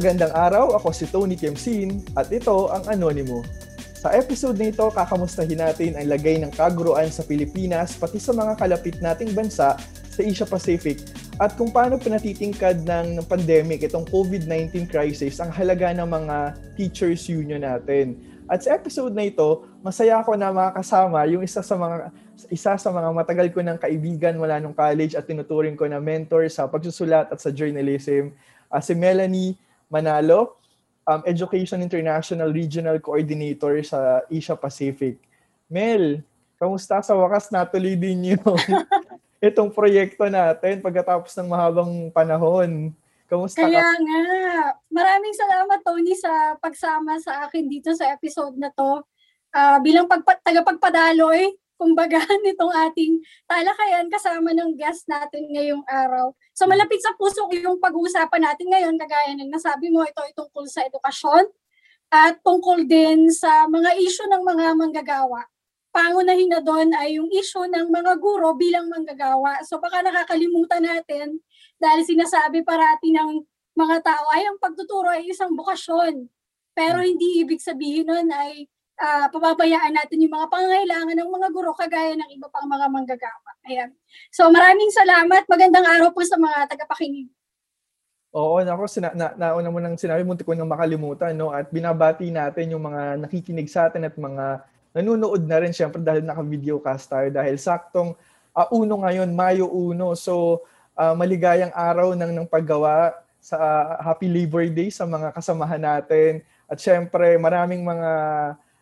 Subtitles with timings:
[0.00, 3.44] Magandang araw, ako si Tony Kemsin at ito ang Anonimo.
[4.00, 8.56] Sa episode na ito, kakamustahin natin ang lagay ng kaguruan sa Pilipinas pati sa mga
[8.56, 9.76] kalapit nating bansa
[10.08, 11.04] sa Asia Pacific
[11.36, 16.36] at kung paano pinatitingkad ng, ng pandemic itong COVID-19 crisis ang halaga ng mga
[16.80, 18.16] teachers union natin.
[18.48, 22.08] At sa episode na ito, masaya ako na makakasama yung isa sa mga
[22.48, 26.48] isa sa mga matagal ko ng kaibigan mula nung college at tinuturing ko na mentor
[26.48, 28.32] sa pagsusulat at sa journalism,
[28.72, 30.60] uh, si Melanie Manalo
[31.10, 35.18] um, Education International Regional Coordinator sa Asia Pacific.
[35.66, 36.22] Mel,
[36.54, 38.56] kamusta sa wakas natuloy din yung
[39.50, 42.94] itong proyekto natin pagkatapos ng mahabang panahon?
[43.30, 44.02] Kamusta Kaya ka?
[44.02, 44.22] nga.
[44.90, 49.02] Maraming salamat, Tony, sa pagsama sa akin dito sa episode na to.
[49.50, 56.36] Uh, bilang pagpa- tagapagpadaloy kumbaga, nitong ating talakayan kasama ng guest natin ngayong araw.
[56.52, 60.68] So malapit sa puso yung pag-uusapan natin ngayon, kagaya ng nasabi mo, ito ay tungkol
[60.68, 61.48] sa edukasyon
[62.12, 65.48] at tungkol din sa mga issue ng mga manggagawa.
[65.90, 69.64] Pangunahin na doon ay yung issue ng mga guro bilang manggagawa.
[69.64, 71.40] So baka nakakalimutan natin
[71.80, 73.42] dahil sinasabi parati ng
[73.74, 76.28] mga tao ay ang pagtuturo ay isang bukasyon.
[76.76, 78.70] Pero hindi ibig sabihin nun ay
[79.00, 83.50] uh, pababayaan natin yung mga pangangailangan ng mga guro kagaya ng iba pang mga manggagawa.
[83.66, 83.90] Ayan.
[84.28, 85.48] So maraming salamat.
[85.48, 87.32] Magandang araw po sa mga tagapakinig.
[88.30, 91.50] Oo, nako, sina, na, nauna mo nang sinabi, muntik ko nang makalimutan, no?
[91.50, 94.62] At binabati natin yung mga nakikinig sa atin at mga
[94.94, 97.26] nanonood na rin, syempre, dahil naka-videocast tayo.
[97.34, 98.14] Dahil saktong
[98.54, 99.98] uh, uno ngayon, Mayo 1.
[100.14, 100.62] So,
[100.94, 106.46] uh, maligayang araw ng, ng paggawa sa uh, Happy Labor Day sa mga kasamahan natin.
[106.70, 108.10] At syempre, maraming mga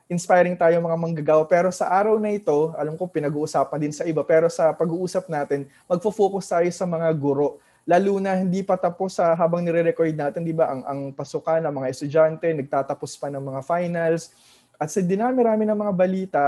[0.09, 1.45] inspiring tayo mga manggagawa.
[1.45, 5.69] Pero sa araw na ito, alam ko pinag-uusapan din sa iba, pero sa pag-uusap natin,
[5.85, 7.61] magfo-focus tayo sa mga guro.
[7.89, 11.73] Lalo na hindi pa tapos sa habang nire-record natin, di ba, ang, ang pasukan ng
[11.73, 14.33] mga estudyante, nagtatapos pa ng mga finals.
[14.77, 16.45] At sa dinami-rami ng mga balita,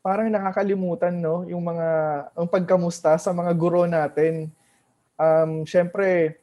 [0.00, 1.88] parang nakakalimutan no yung mga
[2.32, 4.48] ang pagkamusta sa mga guro natin.
[5.20, 6.39] Um, syempre,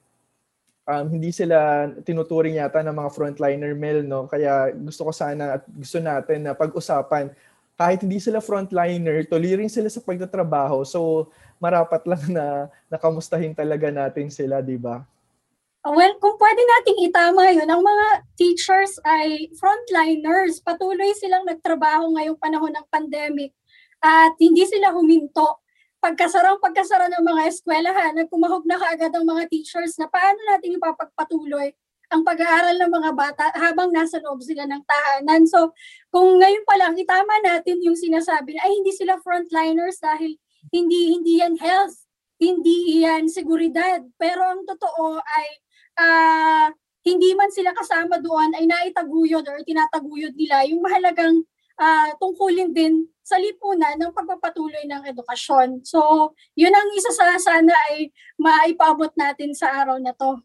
[0.88, 4.26] um, hindi sila tinuturing yata ng mga frontliner male, no?
[4.26, 7.36] Kaya gusto ko sana at gusto natin na pag-usapan
[7.78, 10.82] kahit hindi sila frontliner, tuloy sila sa pagtatrabaho.
[10.82, 11.30] So,
[11.62, 12.46] marapat lang na
[12.90, 15.06] nakamustahin talaga natin sila, di ba?
[15.86, 20.60] Well, kung pwede nating itama yun, ang mga teachers ay frontliners.
[20.60, 23.54] Patuloy silang nagtrabaho ngayong panahon ng pandemic
[24.02, 25.62] at hindi sila huminto
[26.08, 31.76] pagkasarang pagkasara ng mga eskwelahan, nagkumahog na kaagad ang mga teachers na paano natin ipapagpatuloy
[32.08, 35.44] ang pag-aaral ng mga bata habang nasa loob sila ng tahanan.
[35.44, 35.76] So,
[36.08, 40.40] kung ngayon pa lang itama natin yung sinasabi na ay hindi sila frontliners dahil
[40.72, 42.08] hindi hindi yan health,
[42.40, 44.00] hindi yan seguridad.
[44.16, 45.48] Pero ang totoo ay
[46.00, 46.68] uh,
[47.04, 51.44] hindi man sila kasama doon ay naitaguyod or tinataguyod nila yung mahalagang
[51.78, 55.84] uh, tungkulin din sa lipunan ng pagpapatuloy ng edukasyon.
[55.84, 60.40] So, yun ang isa sa sana ay maipaabot natin sa araw na to.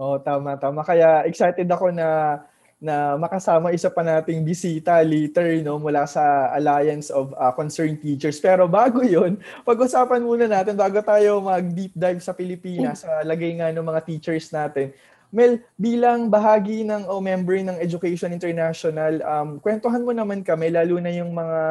[0.00, 0.80] Oh, tama, tama.
[0.80, 2.40] Kaya excited ako na
[2.80, 8.40] na makasama isa pa nating bisita later no mula sa Alliance of uh, Concerned Teachers.
[8.40, 9.36] Pero bago 'yon,
[9.68, 14.48] pag-usapan muna natin bago tayo mag-deep dive sa Pilipinas sa lagay nga ng mga teachers
[14.48, 14.96] natin.
[15.30, 20.98] Mel, bilang bahagi ng o member ng Education International, um, kwentuhan mo naman kami, lalo
[20.98, 21.62] na yung mga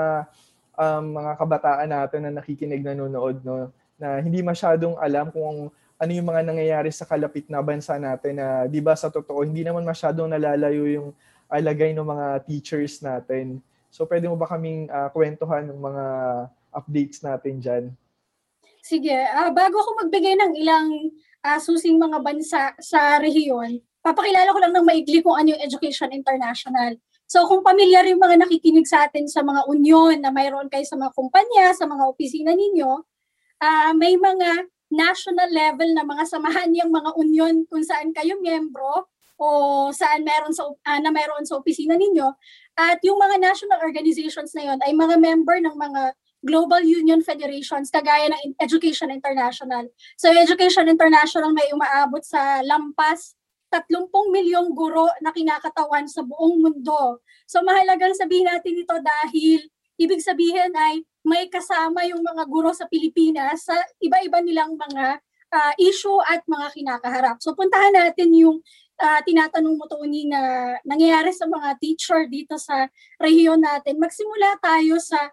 [0.79, 3.67] um, mga kabataan natin na nakikinig nanonood, no,
[3.99, 5.67] na hindi masyadong alam kung
[5.99, 9.67] ano yung mga nangyayari sa kalapit na bansa natin na 'di ba sa totoo hindi
[9.67, 11.11] naman masyadong nalalayo yung
[11.51, 13.59] alagay ng mga teachers natin.
[13.91, 16.05] So pwede mo ba kaming uh, kwentuhan ng mga
[16.71, 17.83] updates natin diyan?
[18.79, 20.87] Sige, uh, bago ako magbigay ng ilang
[21.43, 26.11] uh, susing mga bansa sa rehiyon, papakilala ko lang ng maigli kung ano yung Education
[26.11, 26.95] International.
[27.29, 30.97] So kung pamilyar yung mga nakikinig sa atin sa mga union na mayroon kayo sa
[30.97, 33.05] mga kumpanya, sa mga opisina ninyo,
[33.61, 39.05] uh, may mga national level na mga samahan yung mga union kung saan kayo miyembro
[39.37, 39.47] o
[39.93, 42.27] saan meron sa uh, na meron sa opisina ninyo
[42.75, 46.01] at yung mga national organizations na yon ay mga member ng mga
[46.49, 49.85] global union federations kagaya ng Education International.
[50.17, 53.37] So Education International may umaabot sa lampas
[53.69, 57.21] 30 milyong guro na kinakatawan sa buong mundo.
[57.45, 59.61] So mahalagang sabihin natin ito dahil
[60.01, 65.21] ibig sabihin ay may kasama yung mga guro sa Pilipinas sa iba-iba nilang mga
[65.53, 67.37] uh, issue at mga kinakaharap.
[67.37, 68.57] So puntahan natin yung
[68.97, 72.89] uh, tinatanong mo Tony na nangyayari sa mga teacher dito sa
[73.21, 74.01] rehiyon natin.
[74.01, 75.29] Magsimula tayo sa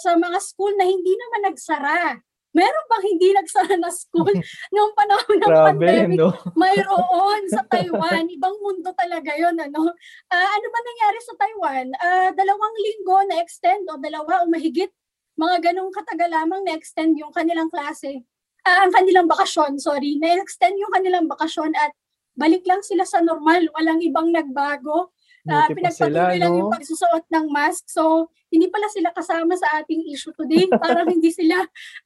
[0.00, 2.16] sa mga school na hindi naman nagsara.
[2.50, 4.26] meron bang hindi nagsara na school
[4.74, 6.18] noong panahon ng Grabe, pandemic?
[6.18, 6.34] no?
[6.62, 8.26] Mayroon sa Taiwan.
[8.26, 9.94] Ibang mundo talaga yon ano?
[10.26, 11.86] Ah, ano ba nangyari sa Taiwan?
[12.02, 14.90] Ah, dalawang linggo na extend o dalawa o mahigit
[15.38, 18.26] mga ganong katagal lamang na extend yung kanilang klase.
[18.60, 20.20] Ah, ang kanilang bakasyon, sorry.
[20.20, 21.96] Na-extend yung kanilang bakasyon at
[22.36, 23.64] balik lang sila sa normal.
[23.72, 25.14] Walang ibang nagbago.
[25.48, 26.74] Uh, pa sila, pinagpatuloy lang yung no?
[26.74, 27.88] pagsusuot ng mask.
[27.88, 30.68] So, hindi pala sila kasama sa ating issue today.
[30.82, 31.56] Parang hindi sila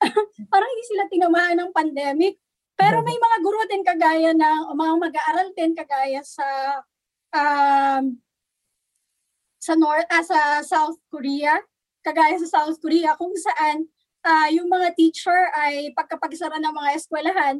[0.52, 2.38] parang hindi sila tinamaan ng pandemic.
[2.74, 6.46] Pero may mga guro din kagaya ng o mga mag-aaral din kagaya sa
[7.30, 8.18] um,
[9.62, 11.56] sa North ah, sa South Korea,
[12.02, 13.88] kagaya sa South Korea kung saan
[14.26, 17.56] ah, yung mga teacher ay pagkapagsara ng mga eskwelahan,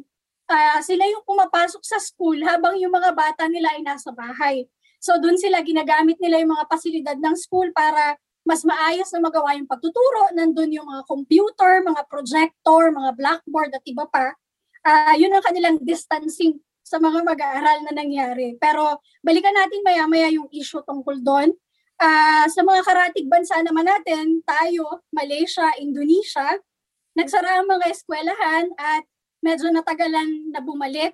[0.51, 4.67] ah, sila yung pumapasok sa school habang yung mga bata nila ay nasa bahay.
[5.05, 9.53] So doon sila ginagamit nila yung mga pasilidad ng school para mas maayos na magawa
[9.53, 10.33] yung pagtuturo.
[10.33, 14.33] Nandun yung mga computer, mga projector, mga blackboard at iba pa.
[14.81, 18.57] Ah, yun ang kanilang distancing sa mga mag-aaral na nangyari.
[18.57, 21.53] Pero balikan natin maya-maya yung issue tungkol doon.
[22.01, 26.49] Ah, sa mga karatig bansa naman natin, tayo, Malaysia, Indonesia,
[27.13, 29.05] nagsara ang mga eskwelahan at
[29.41, 31.13] medyo natagalan na bumalik.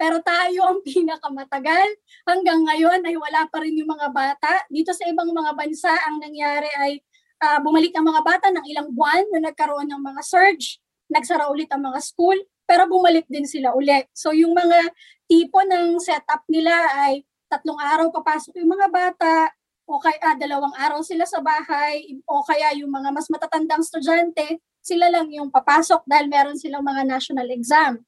[0.00, 1.88] Pero tayo ang pinakamatagal.
[2.24, 4.64] Hanggang ngayon ay wala pa rin yung mga bata.
[4.72, 7.04] Dito sa ibang mga bansa, ang nangyari ay
[7.44, 10.80] ah, bumalik ang mga bata ng ilang buwan na nagkaroon ng mga surge.
[11.12, 14.08] Nagsara ulit ang mga school, pero bumalik din sila ulit.
[14.16, 14.88] So yung mga
[15.28, 19.50] tipo ng setup nila ay tatlong araw papasok yung mga bata,
[19.90, 25.10] o kaya dalawang araw sila sa bahay, o kaya yung mga mas matatandang estudyante, sila
[25.10, 27.98] lang yung papasok dahil meron silang mga national exam.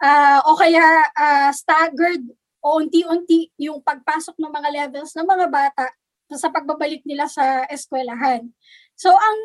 [0.00, 0.80] Ah, o kaya
[1.12, 2.24] ah, staggered
[2.64, 5.86] o unti-unti yung pagpasok ng mga levels ng mga bata
[6.32, 8.48] sa pagbabalik nila sa eskwelahan.
[8.96, 9.40] So ang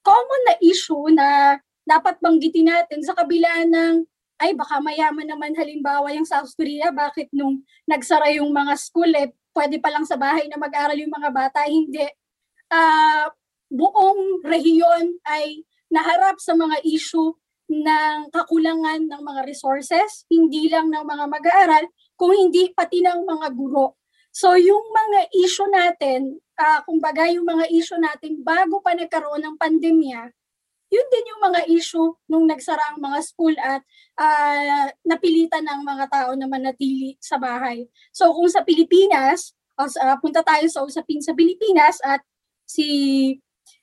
[0.00, 4.04] common na issue na dapat banggitin natin sa kabila ng
[4.38, 7.60] ay baka mayaman naman halimbawa yung South Korea, bakit nung
[7.90, 11.66] nagsara yung mga school eh, pwede pa lang sa bahay na mag-aral yung mga bata,
[11.66, 12.06] hindi.
[12.70, 13.26] Ah,
[13.66, 17.34] buong rehiyon ay naharap sa mga issue
[17.68, 21.84] ng kakulangan ng mga resources, hindi lang ng mga mag-aaral,
[22.18, 24.00] kung hindi pati ng mga guro.
[24.32, 29.56] So yung mga issue natin, ah kumbaga yung mga issue natin bago pa nagkaroon ng
[29.60, 30.30] pandemya,
[30.88, 33.84] yun din yung mga issue nung nagsara ang mga school at
[34.16, 37.84] ah, napilitan ng mga tao na manatili sa bahay.
[38.10, 42.24] So kung sa Pilipinas, sa- punta tayo sa usapin sa Pilipinas at
[42.64, 42.86] si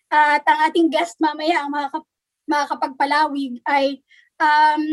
[0.10, 2.15] at ang ating guest mamaya ang makaka-
[2.50, 4.02] makakapagpalawig ay
[4.42, 4.84] um,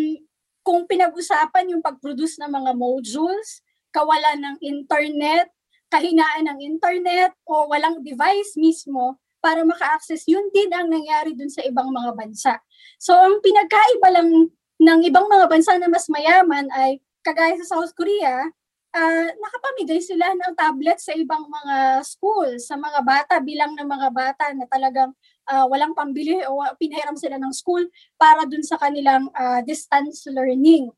[0.62, 3.60] kung pinag-usapan yung pag-produce ng mga modules,
[3.90, 5.50] kawalan ng internet,
[5.93, 11.66] kahinaan ng internet o walang device mismo para maka-access, yun din ang nangyari dun sa
[11.66, 12.54] ibang mga bansa.
[13.02, 17.90] So ang pinagkaiba lang ng ibang mga bansa na mas mayaman ay kagaya sa South
[17.98, 18.46] Korea,
[18.94, 24.08] ah, nakapamigay sila ng tablet sa ibang mga school, sa mga bata, bilang ng mga
[24.14, 25.10] bata na talagang
[25.48, 27.82] ah, walang pambili o pinahiram sila ng school
[28.18, 30.90] para dun sa kanilang ah, distance learning.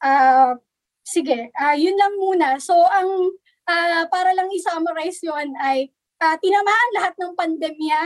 [0.00, 0.56] Ah,
[1.04, 2.56] sige, ah, yun lang muna.
[2.62, 3.34] So ang
[3.68, 5.90] ah, para lang i-summarize yun ay
[6.22, 8.00] ah, tinamaan lahat ng pandemya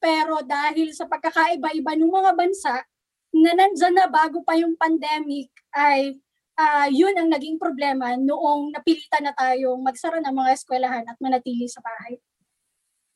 [0.00, 2.74] pero dahil sa pagkakaiba-iba ng mga bansa
[3.30, 6.18] na nandyan na bago pa yung pandemic ay
[6.58, 11.68] ah, yun ang naging problema noong napilitan na tayong magsara ng mga eskwelahan at manatili
[11.70, 12.18] sa bahay.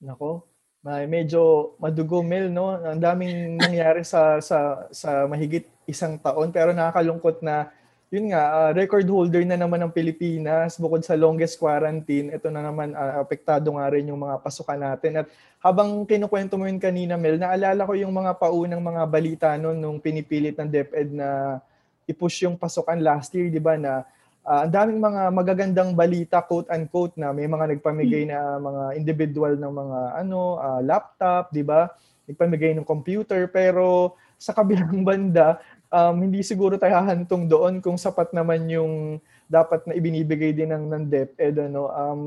[0.04, 0.44] Nako,
[0.84, 2.76] may medyo madugumel, no?
[2.76, 7.72] Ang daming nangyari sa sa sa mahigit isang taon pero nakakalungkot na
[8.14, 12.30] yun nga, ah, record holder na naman ng Pilipinas bukod sa longest quarantine.
[12.30, 15.24] Ito na naman ah, apektado nga rin yung mga pasukan natin.
[15.24, 15.26] At
[15.58, 19.98] habang kinukwento mo yun kanina, Mel, naalala ko yung mga paunang mga balita noon nung
[19.98, 21.58] pinipilit ng DepEd na
[22.06, 24.06] i-push yung pasukan last year, di ba, na
[24.44, 29.72] ah, ang daming mga magagandang balita, quote-unquote, na may mga nagpamigay na mga individual ng
[29.72, 31.88] mga ano ah, laptop, di ba?
[32.28, 35.58] Nagpamigay ng computer, pero sa kabilang banda,
[35.88, 40.84] um, hindi siguro tayo hahantong doon kung sapat naman yung dapat na ibinibigay din ng,
[40.92, 41.54] ng DepEd.
[41.70, 41.88] Ano?
[41.88, 42.20] Um,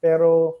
[0.00, 0.60] pero,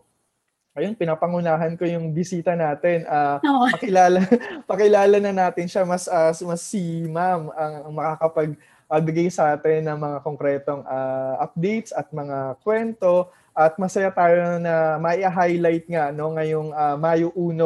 [0.74, 3.08] ayun, pinapangunahan ko yung bisita natin.
[3.08, 3.70] Ah, Oo.
[3.72, 4.20] pakilala
[4.70, 8.50] pakilala na natin siya mas ah, mas si Ma'am ang, ang makakapag
[8.88, 13.28] ah, bigay sa atin ng mga konkretong ah, updates at mga kwento.
[13.52, 17.60] At masaya tayo na mai-highlight nga no ngayong ah, Mayo 1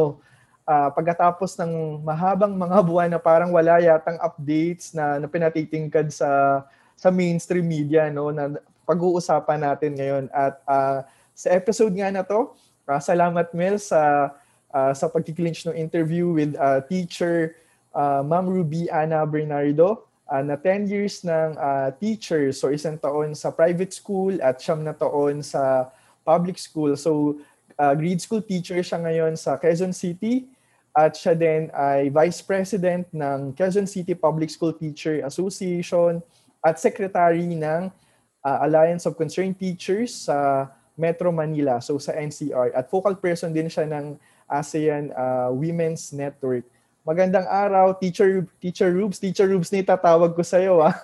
[0.67, 6.63] ah, pagkatapos ng mahabang mga buwan na parang wala yatang updates na, na pinatitingkad sa
[6.99, 10.25] sa mainstream media no na pag-uusapan natin ngayon.
[10.35, 12.53] At ah, sa episode nga na to
[12.87, 14.35] ah, salamat Mel sa
[14.73, 17.57] ah, sa pagkiklinch ng interview with ah, teacher
[17.93, 22.49] uh, Ma'am Ruby Ana Bernardo uh, na 10 years ng uh, teacher.
[22.57, 25.93] So isang taon sa private school at siyam na taon sa
[26.25, 26.97] public school.
[26.97, 27.37] So
[27.77, 30.49] uh, grade school teacher siya ngayon sa Quezon City
[30.97, 36.25] at siya din ay Vice President ng Quezon City Public School Teacher Association
[36.65, 37.93] at Secretary ng
[38.41, 42.77] uh, Alliance of Concerned Teachers sa Metro Manila, so sa NCR.
[42.77, 46.69] At focal person din siya ng ASEAN uh, Women's Network.
[47.03, 49.19] Magandang araw, Teacher Teacher Rubes.
[49.19, 50.79] Teacher Rubes, ni tatawag ko sa iyo.
[50.87, 50.95] Ah.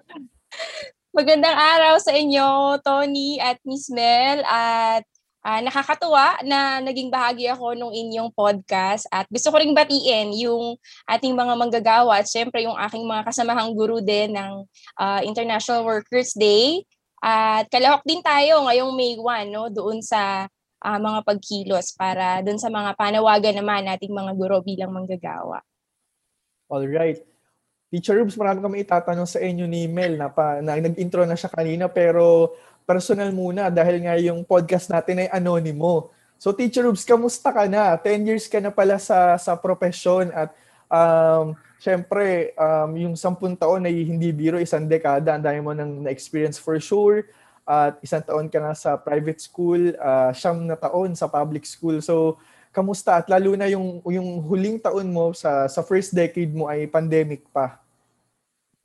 [1.16, 4.44] Magandang araw sa inyo, Tony at Miss Mel.
[4.44, 5.08] At
[5.40, 9.08] uh, nakakatuwa na naging bahagi ako nung inyong podcast.
[9.08, 10.76] At gusto ko ring batiin yung
[11.08, 14.68] ating mga manggagawa at syempre yung aking mga kasamahang guru din ng
[15.00, 16.84] uh, International Workers Day.
[17.24, 20.44] At kalahok din tayo ngayong May 1 no, doon sa
[20.80, 25.60] uh, mga pagkilos para doon sa mga panawagan naman nating mga guro bilang manggagawa.
[26.72, 27.20] All right.
[27.90, 31.50] Teacher Rubes, marami kami itatanong sa inyo ni Mel na, pa, na nag-intro na siya
[31.50, 32.54] kanina pero
[32.86, 36.14] personal muna dahil nga yung podcast natin ay anonimo.
[36.38, 37.98] So Teacher Rubes, kamusta ka na?
[37.98, 40.54] 10 years ka na pala sa sa profesyon at
[40.86, 46.04] um, syempre, um, yung sampun taon ay hindi biro, isang dekada, ang dami mo nang
[46.04, 47.24] na-experience for sure.
[47.70, 52.02] At isang taon ka nga sa private school, uh, siyam na taon sa public school.
[52.02, 52.34] So,
[52.74, 53.22] kamusta?
[53.22, 57.46] At lalo na yung, yung huling taon mo sa, sa first decade mo ay pandemic
[57.54, 57.78] pa.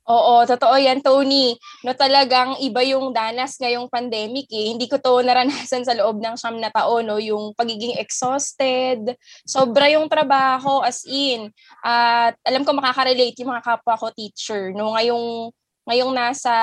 [0.06, 1.58] Oo, totoo yan, Tony.
[1.82, 4.70] No, talagang iba yung danas ngayong pandemic eh.
[4.70, 7.18] Hindi ko to naranasan sa loob ng siyam na taon, no?
[7.18, 9.02] yung pagiging exhausted,
[9.50, 11.50] sobra yung trabaho as in.
[11.82, 14.70] At alam ko makaka-relate yung mga kapwa ko teacher.
[14.78, 14.94] No?
[14.94, 15.50] Ngayong,
[15.86, 16.54] ngayong nasa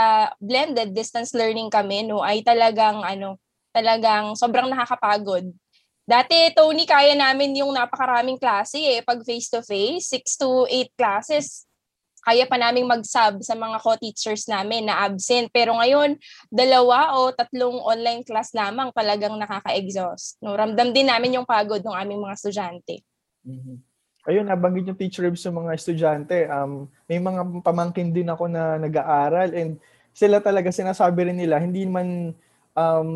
[0.42, 3.38] blended distance learning kami, no, ay talagang, ano,
[3.70, 5.48] talagang sobrang nakakapagod.
[6.02, 9.00] Dati, Tony, kaya namin yung napakaraming klase eh.
[9.06, 11.64] Pag face-to-face, 6 to 8 classes,
[12.22, 15.50] kaya pa naming mag-sub sa mga co-teachers namin na absent.
[15.50, 16.18] Pero ngayon,
[16.50, 20.38] dalawa o tatlong online class lamang talagang nakaka-exhaust.
[20.38, 23.02] No, ramdam din namin yung pagod ng aming mga estudyante.
[23.42, 23.91] Mm-hmm.
[24.22, 26.46] Ayun, nabanggit yung teacher ribs sa mga estudyante.
[26.46, 29.82] Um, may mga pamangkin din ako na nag-aaral and
[30.14, 32.30] sila talaga sinasabi rin nila, hindi man
[32.78, 33.10] um,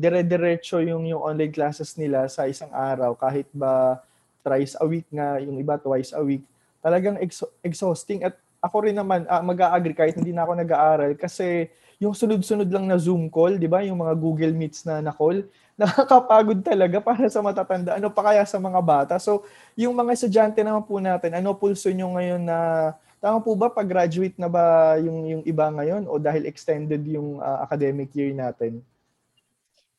[0.00, 4.00] dire-diretso yung, yung online classes nila sa isang araw kahit ba
[4.40, 6.40] thrice a week nga, yung iba twice a week.
[6.80, 11.68] Talagang ex- exhausting at ako rin naman uh, mag-a-agree kahit hindi na ako nag-aaral kasi
[12.00, 13.84] yung sunod-sunod lang na Zoom call, 'di ba?
[13.84, 15.44] Yung mga Google Meets na na call,
[15.76, 18.00] nakakapagod talaga para sa matatanda.
[18.00, 19.14] Ano pa kaya sa mga bata?
[19.20, 19.44] So,
[19.76, 22.58] yung mga estudyante naman po natin, ano pulso nyo ngayon na
[23.20, 27.40] tama po ba pag graduate na ba yung yung iba ngayon o dahil extended yung
[27.40, 28.80] uh, academic year natin?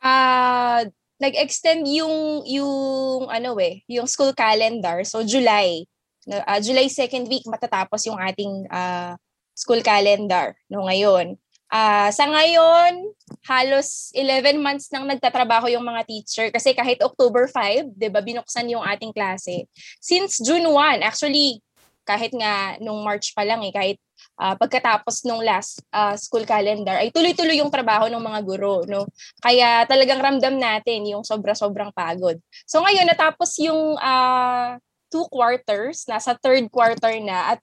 [0.02, 0.82] Ah, uh,
[1.18, 5.02] nag-extend yung yung ano eh, yung school calendar.
[5.06, 5.86] So July
[6.30, 9.16] uh, July 2nd week matatapos yung ating uh,
[9.58, 11.40] school calendar no ngayon.
[11.68, 13.12] Uh, sa ngayon,
[13.44, 18.72] halos 11 months nang nagtatrabaho yung mga teacher kasi kahit October 5, 'di ba, binuksan
[18.72, 19.68] yung ating klase.
[20.00, 21.60] Since June 1, actually
[22.08, 24.00] kahit nga nung March pa lang eh, kahit
[24.40, 29.04] uh, pagkatapos nung last uh, school calendar ay tuloy-tuloy yung trabaho ng mga guro, no?
[29.44, 32.40] Kaya talagang ramdam natin yung sobra-sobrang pagod.
[32.64, 34.80] So ngayon natapos yung uh,
[35.12, 37.60] two quarters, nasa third quarter na at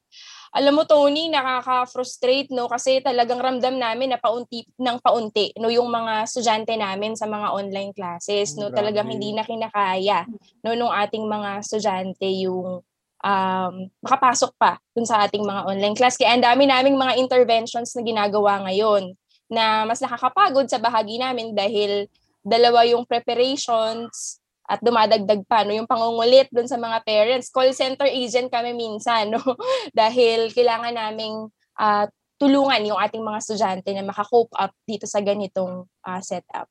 [0.55, 5.91] alam mo Tony, nakaka-frustrate no kasi talagang ramdam namin na paunti ng paunti no yung
[5.91, 8.79] mga estudyante namin sa mga online classes no Grabe.
[8.79, 10.23] talagang hindi na kinakaya
[10.63, 12.87] no nung ating mga estudyante yung
[13.25, 16.15] um, makapasok pa dun sa ating mga online class.
[16.15, 19.17] Kaya ang dami naming mga interventions na ginagawa ngayon
[19.49, 22.07] na mas nakakapagod sa bahagi namin dahil
[22.45, 28.09] dalawa yung preparations, at dumadagdag pa no yung pangungulit doon sa mga parents call center
[28.09, 29.41] agent kami minsan no
[29.97, 32.09] dahil kailangan naming uh,
[32.41, 36.67] tulungan yung ating mga estudyante na maka-cope up dito sa ganitong uh, setup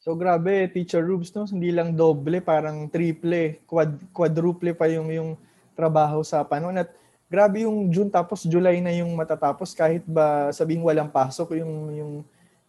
[0.00, 1.44] So grabe, Teacher Rubes, no?
[1.44, 5.30] hindi lang doble, parang triple, quad, quadruple pa yung yung
[5.76, 6.72] trabaho sa panon.
[6.80, 6.88] At
[7.28, 12.12] grabe yung June tapos July na yung matatapos kahit ba sabing walang pasok yung yung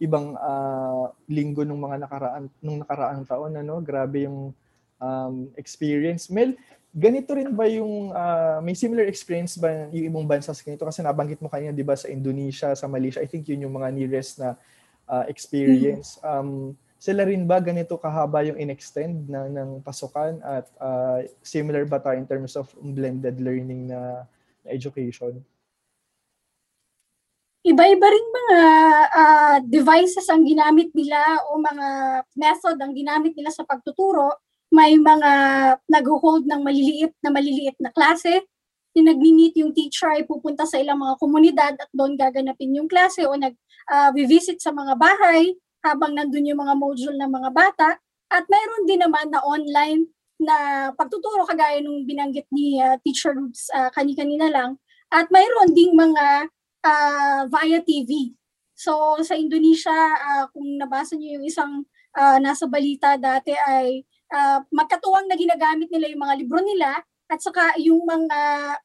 [0.02, 4.50] ibang uh, linggo nung mga nakaraan nung nakaraang taon ano grabe yung
[4.98, 6.26] um, experience.
[6.26, 6.58] Mel
[6.92, 10.82] ganito rin ba yung uh, may similar experience ba yung ibang bansa sa ganito?
[10.82, 13.88] Kasi nabanggit mo kanina 'di ba sa Indonesia sa Malaysia I think yun yung mga
[13.94, 14.58] nearest na
[15.06, 16.18] uh, experience.
[16.26, 21.98] Um sila rin ba ganito kahaba yung in-extend na ng pasukan at uh, similar ba
[21.98, 24.22] tayo in terms of blended learning na,
[24.62, 25.42] na education?
[27.62, 28.60] Iba-iba rin mga
[29.14, 31.86] uh, devices ang ginamit nila o mga
[32.34, 34.34] method ang ginamit nila sa pagtuturo.
[34.74, 35.30] May mga
[35.86, 38.42] nag-hold ng maliliit na maliliit na klase.
[38.92, 43.24] yung nagmi-meet yung teacher ay pupunta sa ilang mga komunidad at doon gaganapin yung klase
[43.24, 47.96] o nag-visit sa mga bahay habang nandun yung mga module ng mga bata.
[48.28, 50.56] At mayroon din naman na online na
[50.92, 54.76] pagtuturo kagaya nung binanggit ni uh, Teacher Roots uh, kani-kanina lang.
[55.08, 56.52] At mayroon ding mga
[56.84, 58.34] uh, via TV.
[58.74, 61.72] So sa Indonesia, uh, kung nabasa niyo yung isang
[62.18, 64.02] uh, nasa balita dati ay
[64.34, 67.00] uh, magkatuwang na ginagamit nila yung mga libro nila
[67.32, 68.40] at saka yung mga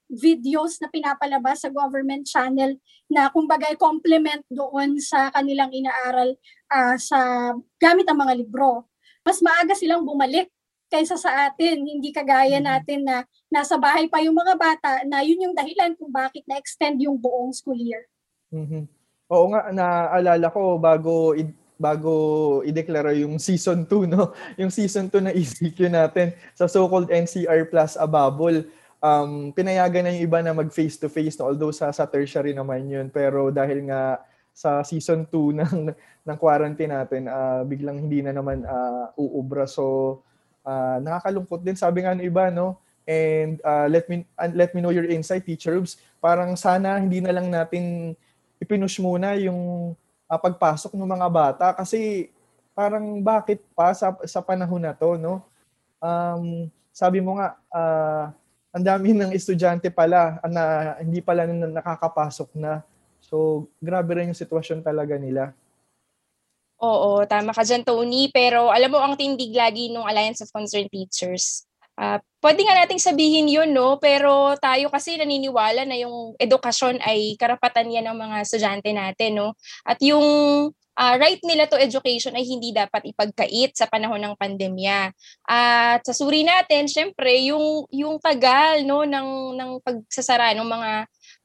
[0.07, 2.79] videos na pinapalabas sa government channel
[3.11, 6.31] na kumbaga complement doon sa kanilang inaaral
[6.71, 8.87] uh, sa gamit ang mga libro.
[9.27, 10.47] Mas maaga silang bumalik
[10.87, 11.83] kaysa sa atin.
[11.83, 12.67] Hindi kagaya mm-hmm.
[12.67, 16.99] natin na nasa bahay pa yung mga bata na yun yung dahilan kung bakit na-extend
[17.03, 18.07] yung buong school year.
[18.51, 18.83] Mm-hmm.
[19.27, 21.35] Oo nga, naalala ko bago
[21.77, 22.13] bago
[22.65, 27.93] i-deklara yung season 2 no yung season 2 na ECQ natin sa so-called NCR Plus
[27.95, 28.65] Ababol
[28.97, 32.57] um pinayagan na yung iba na mag face to face no although sa sa tertiary
[32.57, 34.17] naman yun pero dahil nga
[34.57, 35.77] sa season 2 ng
[36.25, 40.25] ng quarantine natin uh, biglang hindi na naman uh, uubra so
[40.67, 42.75] uh, nakakalungkot din sabi nga ng iba no
[43.07, 47.23] and uh, let me uh, let me know your insight teacher Rubes parang sana hindi
[47.23, 48.11] na lang natin
[48.59, 49.95] ipinush muna yung
[50.27, 52.29] uh, pagpasok ng mga bata kasi
[52.77, 55.41] parang bakit pa sa, sa panahon na to, no?
[55.97, 58.29] Um, sabi mo nga, uh,
[58.69, 62.85] ang dami ng estudyante pala na hindi pala na nakakapasok na.
[63.17, 65.57] So, grabe rin yung sitwasyon talaga nila.
[66.77, 68.29] Oo, tama ka dyan, Tony.
[68.29, 71.67] Pero alam mo, ang tindig lagi ng Alliance of Concerned Teachers,
[71.97, 73.97] Uh, pwede nga nating sabihin yun, no?
[73.97, 79.57] Pero tayo kasi naniniwala na yung edukasyon ay karapatan yan ng mga estudyante natin, no?
[79.81, 80.21] At yung
[80.69, 85.09] uh, right nila to education ay hindi dapat ipagkait sa panahon ng pandemya.
[85.49, 90.91] At sa suri natin, syempre, yung yung tagal no ng ng pagsasara ng mga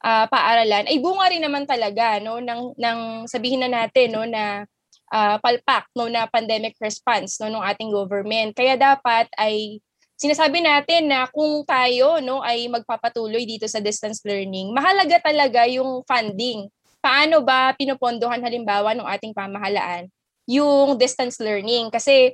[0.04, 4.68] uh, paaralan ay bunga rin naman talaga no ng ng sabihin na natin no na
[5.12, 8.57] uh, palpak no na pandemic response no ng ating government.
[8.57, 9.79] Kaya dapat ay
[10.16, 16.01] sinasabi natin na kung tayo no ay magpapatuloy dito sa distance learning, mahalaga talaga yung
[16.09, 16.72] funding.
[17.03, 20.09] Paano ba pinopondohan halimbawa ng ating pamahalaan
[20.48, 21.90] yung distance learning?
[21.90, 22.31] Kasi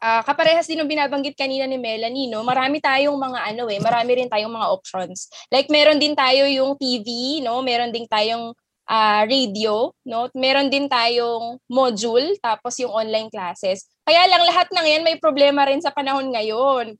[0.00, 2.42] uh, kaparehas din ng binabanggit kanina ni Melanie, no?
[2.46, 5.28] Marami tayong mga ano eh, marami rin tayong mga options.
[5.52, 7.60] Like meron din tayo yung TV, no?
[7.60, 8.56] Meron din tayong
[8.88, 10.32] uh, radio, no?
[10.32, 13.86] Meron din tayong module, tapos yung online classes.
[14.08, 16.96] Kaya lang lahat ng yan may problema rin sa panahon ngayon.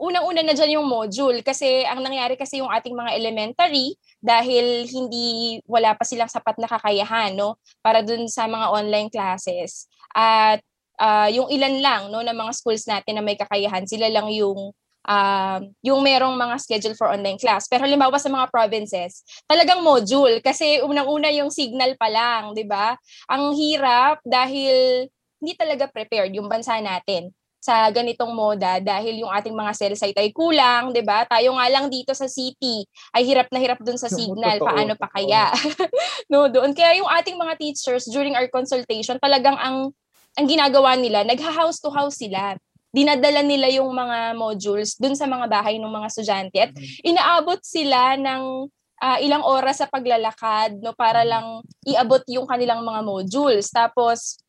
[0.00, 5.60] Unang-una na dyan yung module kasi ang nangyari kasi yung ating mga elementary dahil hindi
[5.68, 9.92] wala pa silang sapat na kakayahan no para dun sa mga online classes.
[10.16, 10.64] At
[10.96, 14.72] uh, yung ilan lang no ng mga schools natin na may kakayahan, sila lang yung
[15.10, 17.66] um, yung merong mga schedule for online class.
[17.66, 22.94] Pero halimbawa sa mga provinces, talagang module kasi unang-una yung signal pa lang, 'di ba?
[23.26, 25.10] Ang hirap dahil
[25.42, 30.16] hindi talaga prepared yung bansa natin sa ganitong moda dahil yung ating mga cell site
[30.16, 31.26] ay kulang, 'di ba?
[31.28, 34.94] Tayo nga lang dito sa city ay hirap na hirap dun sa signal, totoo, paano
[34.96, 35.52] pa kaya?
[36.32, 39.92] no, doon kaya yung ating mga teachers during our consultation talagang ang
[40.38, 42.54] ang ginagawa nila, nagha-house to house sila
[42.90, 47.06] dinadala nila yung mga modules dun sa mga bahay ng mga estudyante at mm-hmm.
[47.06, 48.66] inaabot sila ng
[49.00, 51.32] uh, ilang oras sa paglalakad no para mm-hmm.
[51.32, 51.46] lang
[51.86, 54.42] iabot yung kanilang mga modules tapos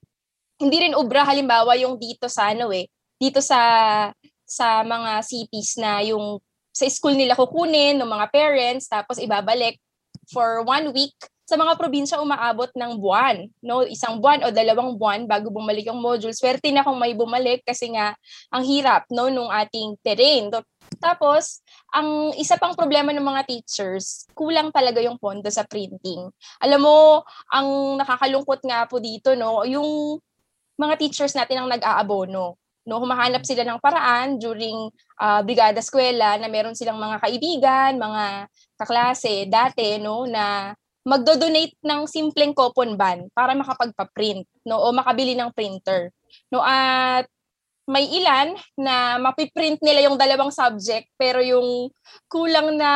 [0.57, 2.89] hindi rin ubra halimbawa yung dito sa ano eh
[3.21, 3.61] dito sa
[4.45, 6.41] sa mga cities na yung
[6.73, 9.77] sa school nila kukunin ng mga parents tapos ibabalik
[10.33, 11.13] for one week
[11.51, 13.83] sa mga probinsya umaabot ng buwan, no?
[13.83, 16.31] Isang buwan o dalawang buwan bago bumalik yung module.
[16.31, 18.15] Swerte na kung may bumalik kasi nga
[18.47, 20.47] ang hirap no nung ating terrain.
[21.03, 21.59] Tapos,
[21.91, 26.31] ang isa pang problema ng mga teachers, kulang talaga yung pondo sa printing.
[26.63, 30.19] Alam mo, ang nakakalungkot nga po dito, no, yung
[30.79, 32.55] mga teachers natin ang nag-aabono.
[32.81, 34.89] No, humahanap sila ng paraan during
[35.21, 42.05] uh, brigada eskwela na meron silang mga kaibigan, mga kaklase dati no na magdo-donate ng
[42.05, 46.13] simpleng coupon ban para makapagpa-print no o makabili ng printer
[46.53, 47.25] no at
[47.89, 51.89] may ilan na mapiprint nila yung dalawang subject pero yung
[52.29, 52.91] kulang na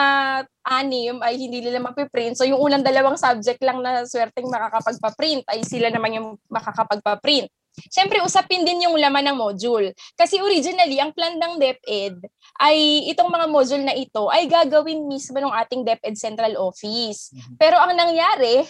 [0.63, 2.38] anim ay hindi nila mapiprint.
[2.38, 7.50] So yung unang dalawang subject lang na swerteng makakapagpa-print ay sila naman yung makakapagpa-print.
[7.91, 9.91] Siyempre, usapin din yung laman ng module.
[10.15, 12.24] Kasi originally, ang plan ng DepEd
[12.56, 17.36] ay itong mga module na ito ay gagawin mismo ng ating DepEd Central Office.
[17.36, 17.56] Mm-hmm.
[17.60, 18.63] Pero ang nangyari,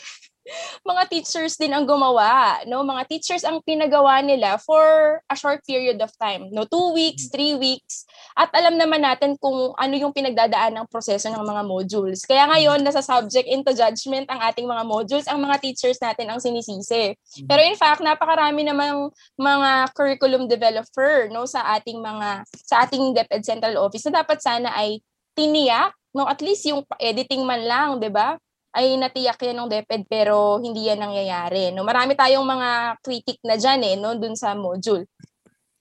[0.85, 2.85] mga teachers din ang gumawa, no?
[2.85, 6.69] Mga teachers ang pinagawa nila for a short period of time, no?
[6.69, 8.05] Two weeks, three weeks.
[8.37, 12.21] At alam naman natin kung ano yung pinagdadaan ng proseso ng mga modules.
[12.23, 16.37] Kaya ngayon, nasa subject into judgment ang ating mga modules, ang mga teachers natin ang
[16.37, 17.17] sinisisi.
[17.49, 19.09] Pero in fact, napakarami namang
[19.41, 21.49] mga curriculum developer, no?
[21.49, 25.01] Sa ating mga, sa ating DepEd Central Office na dapat sana ay
[25.33, 26.29] tiniyak, no?
[26.29, 28.37] At least yung editing man lang, di ba?
[28.75, 31.71] Ay natiyak yan ng DepEd pero hindi yan nangyayari.
[31.71, 31.87] No?
[31.87, 34.19] Marami tayong mga critic na dyan eh, no?
[34.19, 35.07] dun sa module.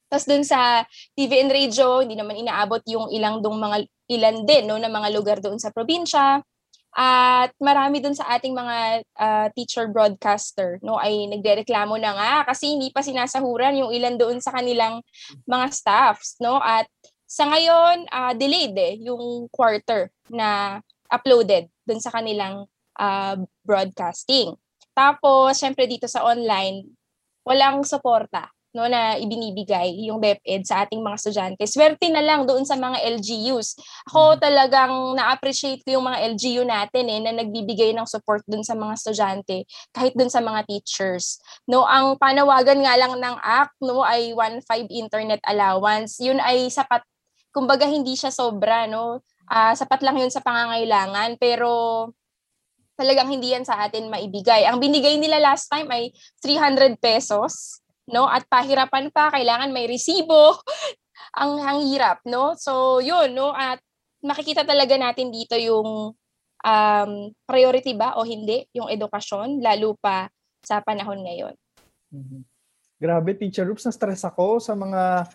[0.06, 0.86] Tapos dun sa
[1.18, 3.82] TV and radio, hindi naman inaabot yung ilang dong mga
[4.14, 6.38] ilan din no, na mga lugar doon sa probinsya.
[6.94, 12.70] At marami dun sa ating mga uh, teacher broadcaster no ay nagrereklamo na nga kasi
[12.70, 15.02] hindi pa sinasahuran yung ilan doon sa kanilang
[15.42, 16.86] mga staffs no at
[17.26, 20.78] sa ngayon uh, delayed eh yung quarter na
[21.10, 24.54] uploaded dun sa kanilang uh, broadcasting.
[24.94, 26.86] Tapos, syempre dito sa online,
[27.44, 31.62] walang suporta no na ibinibigay yung DepEd sa ating mga estudyante.
[31.62, 33.78] Swerte na lang doon sa mga LGUs.
[34.10, 34.42] Ako mm-hmm.
[34.42, 38.98] talagang na-appreciate ko yung mga LGU natin eh na nagbibigay ng support doon sa mga
[38.98, 39.62] estudyante
[39.94, 41.38] kahit doon sa mga teachers.
[41.70, 46.18] No, ang panawagan nga lang ng act no ay 1.5 internet allowance.
[46.18, 47.06] Yun ay sapat
[47.54, 49.22] kumbaga hindi siya sobra no.
[49.46, 52.10] Uh, sapat lang yun sa pangangailangan pero
[52.94, 54.66] talagang hindi yan sa atin maibigay.
[54.66, 58.26] Ang binigay nila last time ay 300 pesos, no?
[58.30, 60.58] At pahirapan pa, kailangan may resibo.
[61.40, 62.54] ang ang hirap, no?
[62.54, 63.50] So, yun, no?
[63.50, 63.82] At
[64.22, 66.14] makikita talaga natin dito yung
[66.64, 67.10] um,
[67.44, 70.30] priority ba o hindi yung edukasyon, lalo pa
[70.64, 71.54] sa panahon ngayon.
[72.14, 72.42] Mm-hmm.
[73.04, 75.28] Grabe, Teacher Rups, na-stress ako sa mga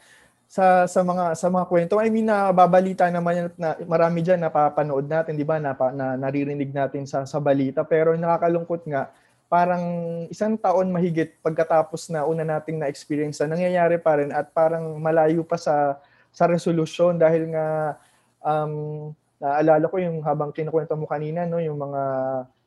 [0.50, 2.02] sa sa mga sa mga kwento.
[2.02, 5.62] I mean nababalita naman yan na marami diyan napapanood natin, 'di ba?
[5.62, 9.14] Na, na naririnig natin sa sa balita pero nakakalungkot nga
[9.46, 9.84] parang
[10.30, 15.46] isang taon mahigit pagkatapos na una nating na-experience na nangyayari pa rin at parang malayo
[15.46, 16.02] pa sa
[16.34, 17.98] sa resolution dahil nga
[18.46, 19.10] um,
[19.42, 22.02] naalala ko yung habang kinukwento mo kanina no yung mga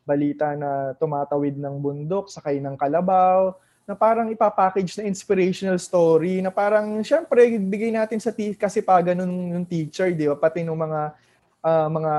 [0.03, 3.55] balita na tumatawid ng bundok sakay ng kalabaw
[3.93, 8.97] na parang ipapackage na inspirational story na parang syempre bigay natin sa t- kasi pa
[9.05, 10.33] ganun yung teacher, di ba?
[10.33, 11.01] Pati ng mga
[11.61, 12.13] uh, mga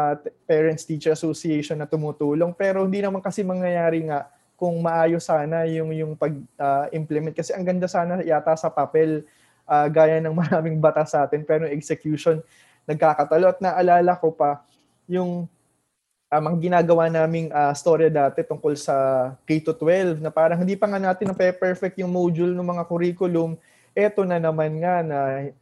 [0.45, 2.53] parents teacher association na tumutulong.
[2.53, 7.65] Pero hindi naman kasi mangyayari nga kung maayos sana yung yung pag-implement uh, kasi ang
[7.65, 9.25] ganda sana yata sa papel
[9.65, 11.41] uh, gaya ng maraming batas sa atin.
[11.41, 12.37] Pero execution
[12.85, 13.49] nagkakatalo.
[13.49, 14.61] At naalala ko pa
[15.09, 15.49] yung
[16.33, 18.95] um, ang ginagawa naming uh, storya dati tungkol sa
[19.45, 23.53] K-12 na parang hindi pa nga natin na perfect yung module ng mga curriculum.
[23.93, 25.17] Eto na naman nga na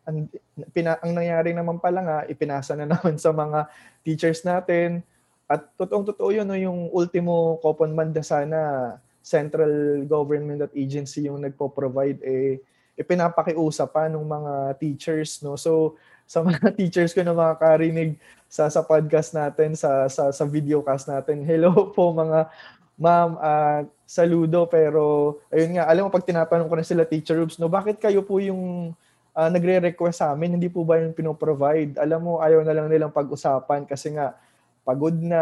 [0.08, 0.32] ang,
[0.72, 3.68] pina, ang nangyari naman pala nga, ipinasa na naman sa mga
[4.08, 5.04] teachers natin.
[5.52, 11.44] At totoong totoo yun, no, yung ultimo coupon manda sana central government at agency yung
[11.44, 12.58] nagpo-provide eh
[12.98, 15.96] ipinapakiusap pa ng mga teachers no so
[16.32, 18.16] sa mga teachers ko na makakarinig
[18.48, 21.44] sa sa podcast natin sa sa sa videocast natin.
[21.50, 22.48] Hello po mga
[22.96, 27.58] ma'am, uh, saludo pero ayun nga, alam mo pag tinatanong ko na sila teacher rooms,
[27.58, 28.94] no, bakit kayo po yung
[29.34, 31.98] uh, nagre-request sa amin, hindi po ba yung pino-provide?
[31.98, 34.38] Alam mo, ayaw na lang nilang pag-usapan kasi nga
[34.86, 35.42] pagod na,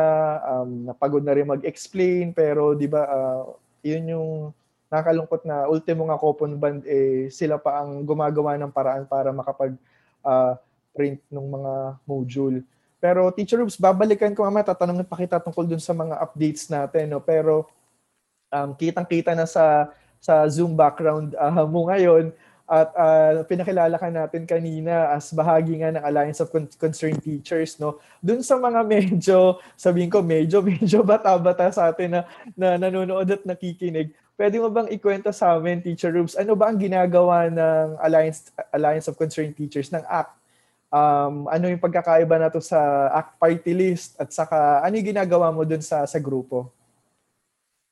[0.56, 3.44] um, napagod na rin mag-explain pero 'di ba uh,
[3.84, 4.30] yun yung
[4.90, 9.76] nakalungkot na ultimo nga coupon band eh sila pa ang gumagawa ng paraan para makapag
[10.24, 10.58] uh,
[10.94, 11.74] print ng mga
[12.04, 12.62] module.
[13.00, 17.16] Pero Teacher Rubes, babalikan ko mamaya, tatanungin pa kita tungkol dun sa mga updates natin.
[17.16, 17.24] No?
[17.24, 17.72] Pero
[18.52, 19.88] um, kitang-kita na sa
[20.20, 22.36] sa Zoom background uh, mo ngayon
[22.70, 27.82] at uh, pinakilala ka natin kanina as bahagi nga ng Alliance of Con- Concerned Teachers
[27.82, 32.22] no dun sa mga medyo sabihin ko medyo medyo bata-bata sa atin na,
[32.54, 36.78] na nanonood at nakikinig pwede mo bang ikwento sa amin Teacher Rubes ano ba ang
[36.78, 40.39] ginagawa ng Alliance Alliance of Concerned Teachers ng ACT
[40.90, 45.54] um, ano yung pagkakaiba na to sa ACT party list at saka ano yung ginagawa
[45.54, 46.74] mo dun sa, sa grupo?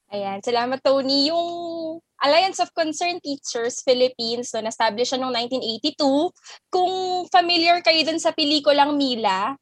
[0.07, 1.27] Ayan, salamat Tony.
[1.27, 1.47] Yung
[2.17, 6.31] Alliance of Concerned Teachers Philippines, so na-establish siya noong 1982.
[6.71, 6.93] Kung
[7.29, 9.53] familiar kayo dun sa pelikulang Mila,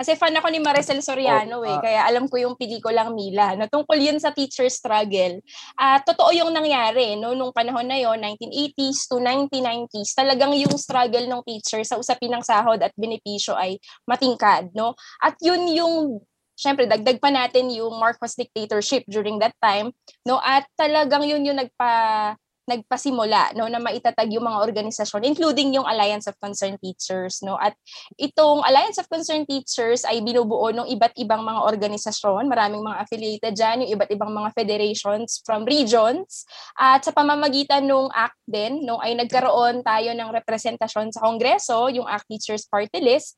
[0.00, 3.52] kasi fan ako ni Maricel Soriano oh, eh, uh, kaya alam ko yung pelikulang Mila.
[3.52, 5.44] No, tungkol yun sa teacher struggle.
[5.76, 10.16] Uh, totoo yung nangyari no, nung panahon na yon 1980s to 1990s.
[10.16, 13.76] Talagang yung struggle ng teacher sa usapin ng sahod at benepisyo ay
[14.08, 14.72] matingkad.
[14.72, 14.96] No?
[15.20, 16.24] At yun yung
[16.56, 19.96] syempre dagdag pa natin yung Marcos dictatorship during that time
[20.28, 22.36] no at talagang yun yung nagpa
[22.70, 27.58] nagpasimula no na maitatag yung mga organisasyon including yung Alliance of Concerned Teachers no?
[27.58, 27.74] At
[28.14, 32.46] itong Alliance of Concerned Teachers ay binubuo ng iba't ibang mga organisasyon.
[32.46, 36.46] Maraming mga affiliated diyan yung iba't ibang mga federations from regions.
[36.78, 42.06] At sa pamamagitan ng ACT din no ay nagkaroon tayo ng representasyon sa Kongreso yung
[42.06, 43.34] ACT Teachers Party List.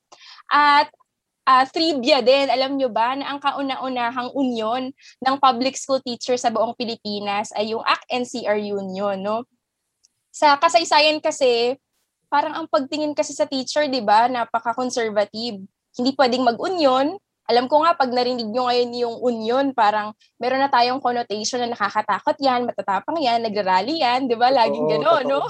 [0.52, 0.92] At
[1.46, 4.90] uh, trivia din, alam nyo ba na ang kauna-unahang union
[5.22, 9.46] ng public school teachers sa buong Pilipinas ay yung ACT-NCR Union, no?
[10.32, 11.76] Sa kasaysayan kasi,
[12.32, 15.60] parang ang pagtingin kasi sa teacher, di ba, napaka-conservative.
[15.92, 17.20] Hindi pwedeng mag-union.
[17.50, 21.74] Alam ko nga, pag narinig nyo ngayon yung union, parang meron na tayong connotation na
[21.74, 24.48] nakakatakot yan, matatapang yan, nagrarally yan, di ba?
[24.48, 25.44] Laging gano'n, no?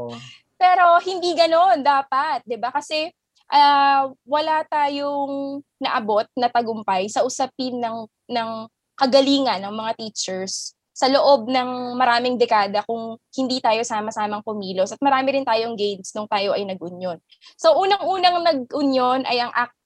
[0.60, 2.74] Pero hindi gano'n dapat, di ba?
[2.74, 3.06] Kasi
[3.52, 8.50] uh, wala tayong naabot na tagumpay sa usapin ng ng
[8.96, 15.00] kagalingan ng mga teachers sa loob ng maraming dekada kung hindi tayo sama-samang pumilos at
[15.04, 17.20] marami rin tayong gains nung tayo ay nag-union.
[17.60, 19.76] So unang-unang nag-union ay ang ACT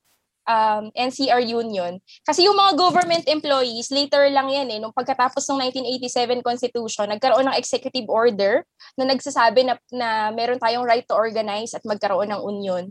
[0.50, 1.98] um, NCR Union.
[2.26, 5.58] Kasi yung mga government employees, later lang yan eh, nung pagkatapos ng
[6.06, 8.64] 1987 Constitution, nagkaroon ng executive order
[8.98, 12.84] na nagsasabi na, na meron tayong right to organize at magkaroon ng union.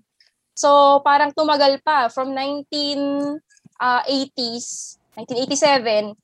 [0.60, 2.12] So parang tumagal pa.
[2.12, 6.20] From 1980s, 1987,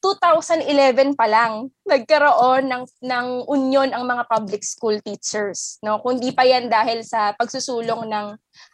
[0.00, 6.00] 2011 pa lang nagkaroon ng ng union ang mga public school teachers no?
[6.00, 8.26] Kundi pa yan dahil sa pagsusulong ng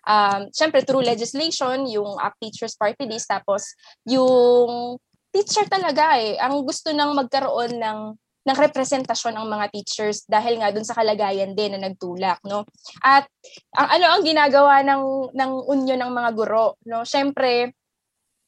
[0.07, 3.75] um syempre through legislation yung Act Teachers Party List tapos
[4.07, 5.03] yung
[5.35, 6.39] teacher talaga eh.
[6.39, 8.15] Ang gusto nang magkaroon ng
[8.47, 12.63] ng representasyon ng mga teachers dahil nga dun sa kalagayan din na nagtulak no?
[13.03, 13.27] At
[13.75, 17.03] ang ano ang ginagawa ng ng unyo ng mga guro no?
[17.03, 17.75] Syempre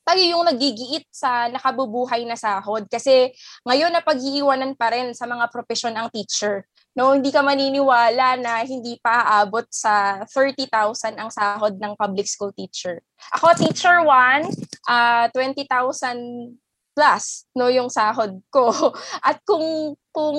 [0.07, 3.29] tayo yung nagigiit sa nakabubuhay na sahod kasi
[3.69, 7.19] ngayon na paghihiwanan pa rin sa mga profesyon ang teacher no?
[7.19, 13.03] Hindi ka maniniwala na hindi pa aabot sa 30,000 ang sahod ng public school teacher.
[13.35, 14.47] Ako teacher 1
[14.87, 16.68] uh, 20,000
[16.99, 18.75] plus no yung sahod ko.
[19.29, 20.39] At kung kung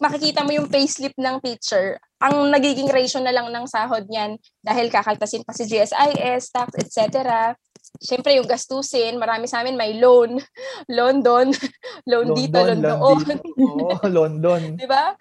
[0.00, 4.88] makikita mo yung payslip ng teacher, ang nagiging ratio na lang ng sahod niyan dahil
[4.88, 7.52] kakaltasin pa si GSIS, tax, etc.
[8.00, 10.40] Siyempre yung gastusin, marami sa amin may loan,
[10.96, 11.52] loan doon,
[12.10, 13.20] loan dito, loan doon.
[13.60, 14.80] Oo, London.
[14.80, 15.12] 'Di ba?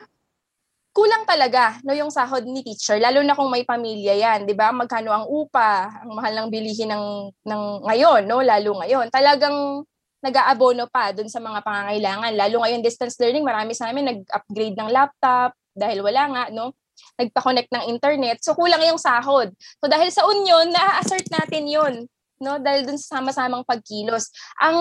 [0.94, 4.70] kulang talaga no yung sahod ni teacher lalo na kung may pamilya yan 'di ba
[4.70, 9.82] magkano ang upa ang mahal ng bilihin ng ng ngayon no lalo ngayon talagang
[10.24, 12.32] nag-aabono pa dun sa mga pangangailangan.
[12.32, 16.72] Lalo ngayon distance learning, marami sa amin nag-upgrade ng laptop dahil wala nga, no?
[17.20, 18.40] Nagpa-connect ng internet.
[18.40, 19.52] So kulang yung sahod.
[19.84, 21.94] So dahil sa union, na-assert natin yun.
[22.40, 22.58] No?
[22.58, 24.32] Dahil dun sa sama-samang pagkilos.
[24.64, 24.78] Ang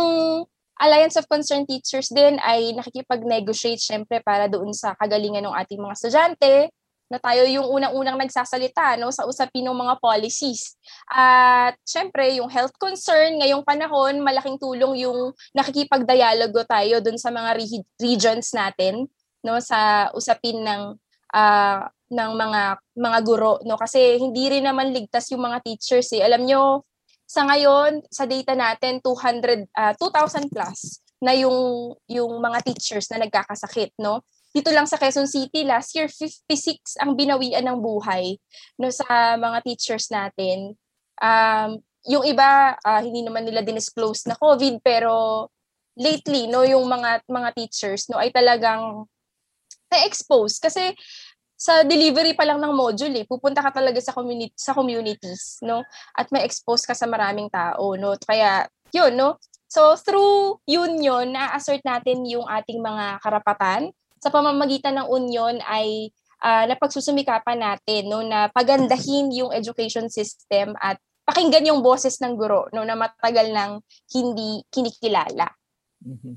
[0.82, 5.94] Alliance of Concerned Teachers din ay nakikipag-negotiate syempre para doon sa kagalingan ng ating mga
[5.94, 6.54] estudyante,
[7.12, 10.80] na tayo yung unang-unang nagsasalita no sa usapin ng mga policies.
[11.12, 17.60] At syempre, yung health concern ngayong panahon, malaking tulong yung nakikipagdialogo tayo dun sa mga
[17.60, 19.04] re- regions natin
[19.44, 20.96] no sa usapin ng
[21.36, 22.62] uh, ng mga
[22.96, 26.24] mga guro no kasi hindi rin naman ligtas yung mga teachers eh.
[26.24, 26.88] Alam nyo,
[27.28, 33.24] sa ngayon sa data natin 200 uh, 2000 plus na yung yung mga teachers na
[33.24, 34.20] nagkakasakit no
[34.52, 38.36] dito lang sa Quezon City last year 56 ang binawian ng buhay
[38.76, 40.76] no sa mga teachers natin.
[41.18, 45.48] Um yung iba uh, hindi naman nila dinisclose na COVID pero
[45.96, 49.08] lately no yung mga mga teachers no ay talagang
[49.88, 50.60] na-expose.
[50.60, 50.92] Kasi
[51.56, 55.86] sa delivery pa lang ng module eh pupunta ka talaga sa community sa communities no
[56.18, 58.12] at may expose ka sa maraming tao no.
[58.20, 59.40] Kaya yun no.
[59.72, 66.64] So through union na-assert natin yung ating mga karapatan sa pamamagitan ng union ay uh,
[66.70, 72.86] napagsusumikapan natin no na pagandahin yung education system at pakinggan yung boses ng guro no
[72.86, 73.82] na matagal nang
[74.14, 75.50] hindi kinikilala.
[76.06, 76.34] Mm-hmm.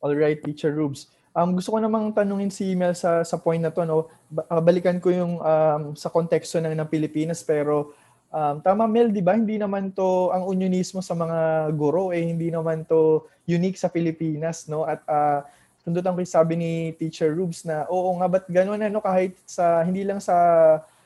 [0.00, 1.12] All right, Teacher Rubes.
[1.36, 4.08] Um, gusto ko namang tanungin si Mel sa sa point na to no.
[4.48, 7.92] Ah, balikan ko yung um, sa konteksto ng ng Pilipinas pero
[8.32, 9.36] um, tama Mel, 'di ba?
[9.36, 14.70] Hindi naman to ang unionismo sa mga guro eh hindi naman to unique sa Pilipinas
[14.70, 15.42] no at uh,
[15.84, 19.84] tundutan ko yung sabi ni Teacher Rubes na oo nga ba't gano'n ano kahit sa
[19.84, 20.34] hindi lang sa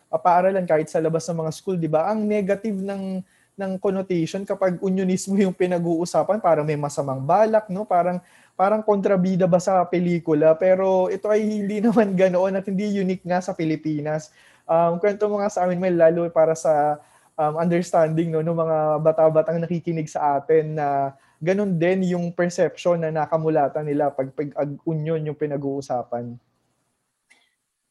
[0.08, 2.06] uh, paaralan kahit sa labas ng mga school 'di ba?
[2.08, 3.20] Ang negative ng
[3.58, 7.82] ng connotation kapag unionismo yung pinag-uusapan parang may masamang balak no?
[7.82, 8.22] Parang
[8.54, 10.54] parang kontrabida ba sa pelikula?
[10.54, 14.30] Pero ito ay hindi naman ganoon at hindi unique nga sa Pilipinas.
[14.62, 17.02] Um kwento mo nga sa amin may lalo para sa
[17.34, 23.14] um, understanding no ng mga bata-batang nakikinig sa atin na ganun din yung perception na
[23.14, 26.38] nakamulatan nila pag pag union yung pinag-uusapan.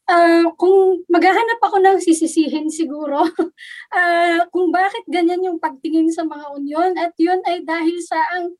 [0.08, 6.46] uh, kung maghahanap ako ng sisisihin siguro uh, kung bakit ganyan yung pagtingin sa mga
[6.56, 8.56] union at yun ay dahil sa ang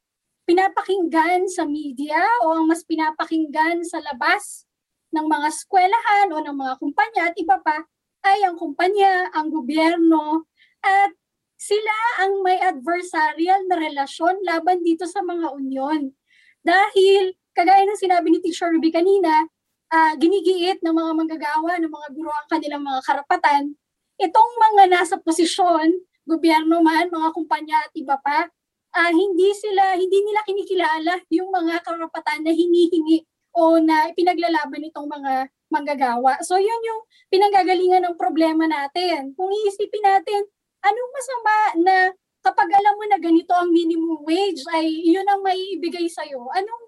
[0.48, 4.64] pinapakinggan sa media o ang mas pinapakinggan sa labas
[5.12, 7.84] ng mga eskwelahan o ng mga kumpanya at iba pa
[8.28, 10.48] ay ang kumpanya, ang gobyerno
[10.84, 11.16] at
[11.58, 16.14] sila ang may adversarial na relasyon laban dito sa mga union.
[16.62, 19.50] Dahil, kagaya ng sinabi ni Teacher Ruby kanina,
[19.90, 23.74] uh, ginigiit ng mga manggagawa, ng mga guro ang kanilang mga karapatan,
[24.22, 25.98] itong mga nasa posisyon,
[26.30, 28.46] gobyerno man, mga kumpanya at iba pa,
[28.94, 33.26] uh, hindi sila, hindi nila kinikilala yung mga karapatan na hinihingi
[33.58, 36.38] o na ipinaglalaban itong mga manggagawa.
[36.46, 37.02] So yun yung
[37.34, 39.34] pinanggagalingan ng problema natin.
[39.34, 40.46] Kung iisipin natin,
[40.88, 41.96] anong masama na
[42.42, 46.84] kapag alam mo na ganito ang minimum wage ay yun ang may ibigay sa'yo, anong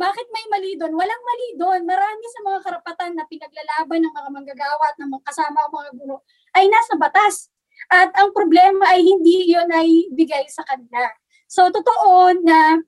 [0.00, 0.96] bakit may mali doon?
[0.96, 1.80] Walang mali doon.
[1.84, 5.90] Marami sa mga karapatan na pinaglalaban ng mga manggagawa at ng mga kasama ang mga
[6.00, 6.16] guro
[6.56, 7.52] ay nasa batas.
[7.92, 11.04] At ang problema ay hindi yun ay bigay sa kanila.
[11.44, 12.80] So, totoo na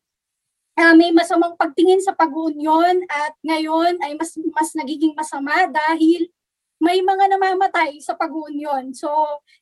[0.78, 6.32] uh, may masamang pagtingin sa pag-union at ngayon ay mas, mas nagiging masama dahil
[6.82, 8.90] may mga namamatay sa pag-union.
[8.90, 9.08] So,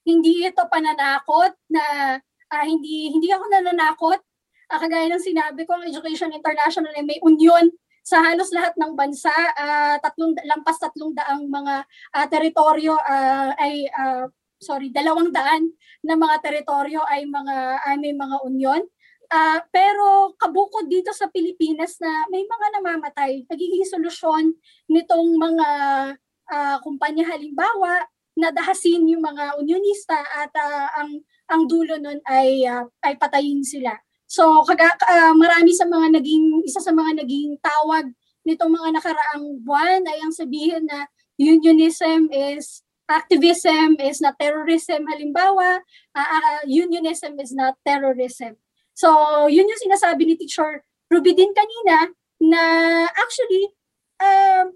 [0.09, 2.17] hindi ito pananakot na
[2.49, 4.21] uh, hindi hindi ako nananakot
[4.71, 7.69] uh, kagaya ng sinabi ko, ang Education International ay may union
[8.01, 9.31] sa halos lahat ng bansa,
[9.61, 11.85] uh, tatlong, lampas tatlong daang mga
[12.17, 14.25] uh, teritoryo uh, ay, uh,
[14.57, 15.69] sorry, dalawang daan
[16.01, 18.83] na mga teritoryo ay mga ay may mga union.
[19.31, 24.59] Uh, pero kabukod dito sa Pilipinas na may mga namamatay, nagiging solusyon
[24.91, 25.69] nitong mga
[26.51, 28.05] uh, kumpanya halimbawa
[28.39, 31.11] nadahasin yung mga unionista at uh, ang
[31.51, 33.95] ang dulo nun ay uh, ay patayin sila.
[34.31, 38.07] So kaga, uh, marami sa mga naging isa sa mga naging tawag
[38.47, 45.83] nitong mga nakaraang buwan ay ang sabihin na unionism is activism is not terrorism halimbawa
[46.15, 48.55] uh, uh, unionism is not terrorism
[48.95, 49.11] so
[49.51, 52.63] yun yung sinasabi ni teacher Ruby din kanina na
[53.19, 53.75] actually
[54.23, 54.73] um,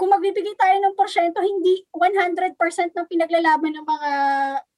[0.00, 2.56] kung magbibigay tayo ng porsyento hindi 100%
[2.96, 4.12] ng pinaglalaban ng mga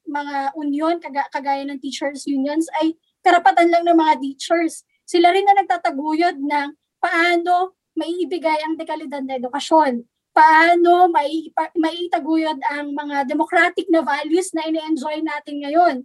[0.02, 0.98] mga union
[1.30, 4.82] kagaya ng teachers unions ay karapatan lang ng mga teachers.
[5.06, 10.02] Sila rin na nagtataguyod ng paano maiibigay ang dekalidad na edukasyon.
[10.34, 15.96] Paano mai, maiitaguyod ang mga democratic na values na ini-enjoy natin ngayon.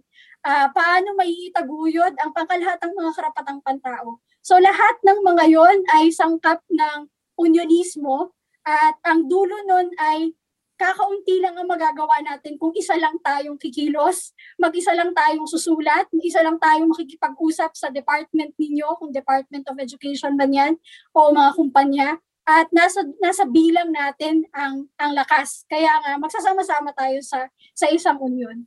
[0.46, 4.22] Uh, paano maiitaguyod ang pangkalahatang mga karapatang pantao.
[4.46, 8.37] So lahat ng mga yon ay sangkap ng unionismo
[8.68, 10.36] at ang dulo nun ay
[10.76, 16.44] kakaunti lang ang magagawa natin kung isa lang tayong kikilos, mag-isa lang tayong susulat, isa
[16.44, 20.72] lang tayong makikipag-usap sa department ninyo, kung Department of Education man yan,
[21.16, 22.08] o mga kumpanya,
[22.48, 25.68] at nasa nasa bilang natin ang ang lakas.
[25.68, 27.44] Kaya nga magsasama-sama tayo sa
[27.76, 28.64] sa isang union.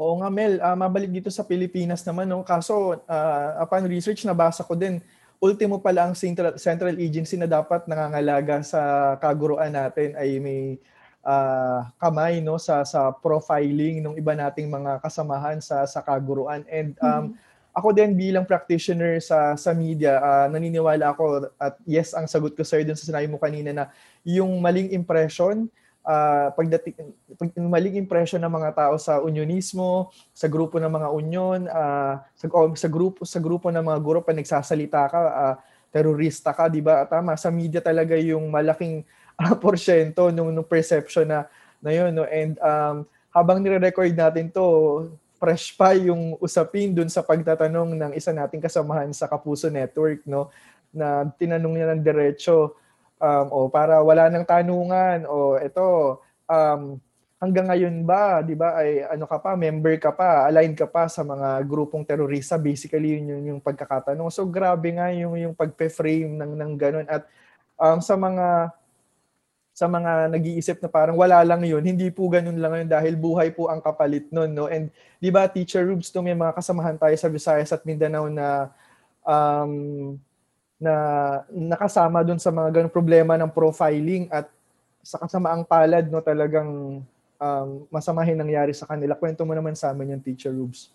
[0.00, 2.40] Oo nga Mel, uh, mabalik dito sa Pilipinas naman no.
[2.40, 4.98] Kaso uh, upon research nabasa ko din
[5.40, 8.80] ultimo pala ang central, central agency na dapat nangangalaga sa
[9.16, 10.76] kaguruan natin ay may
[11.24, 16.92] uh, kamay no sa sa profiling ng iba nating mga kasamahan sa sa kaguruan and
[17.00, 17.32] um, mm-hmm.
[17.72, 22.60] ako din bilang practitioner sa sa media uh, naniniwala ako at yes ang sagot ko
[22.60, 23.84] sir dun sa sinabi mo kanina na
[24.28, 25.72] yung maling impression
[26.10, 31.60] uh, pagdating pag, maling impression ng mga tao sa unionismo, sa grupo ng mga union,
[31.70, 35.54] uh, sa, oh, sa grupo sa grupo ng mga guro pag nagsasalita ka, uh,
[35.94, 37.06] terorista ka, 'di ba?
[37.06, 39.06] Tama, sa media talaga yung malaking
[39.38, 41.46] uh, porsyento nung, nung perception na
[41.80, 42.26] na yun, no?
[42.28, 45.08] And um, habang nire-record natin to,
[45.40, 50.52] fresh pa yung usapin dun sa pagtatanong ng isa nating kasamahan sa Kapuso Network, no?
[50.92, 52.76] Na tinanong niya ng diretso,
[53.20, 56.96] um, o para wala nang tanungan o ito um,
[57.40, 61.06] hanggang ngayon ba 'di ba ay ano ka pa member ka pa align ka pa
[61.06, 66.36] sa mga grupong terorista basically yun yung, yung pagkakatanong so grabe nga yung yung pagpe-frame
[66.36, 67.28] ng ng ganun at
[67.76, 68.72] um, sa mga
[69.70, 73.48] sa mga nag-iisip na parang wala lang yun, hindi po ganun lang yun dahil buhay
[73.56, 74.68] po ang kapalit nun, no?
[74.68, 78.68] And di ba, Teacher Rubes, to may mga kasamahan tayo sa Visayas at Mindanao na
[79.24, 80.20] um,
[80.80, 80.94] na
[81.52, 84.48] nakasama doon sa mga ganung problema ng profiling at
[85.04, 87.04] sa kasamaang palad no talagang
[87.36, 89.12] um, masamahin nangyari sa kanila.
[89.12, 90.88] Kwento mo naman sa amin yung teacher Rubes.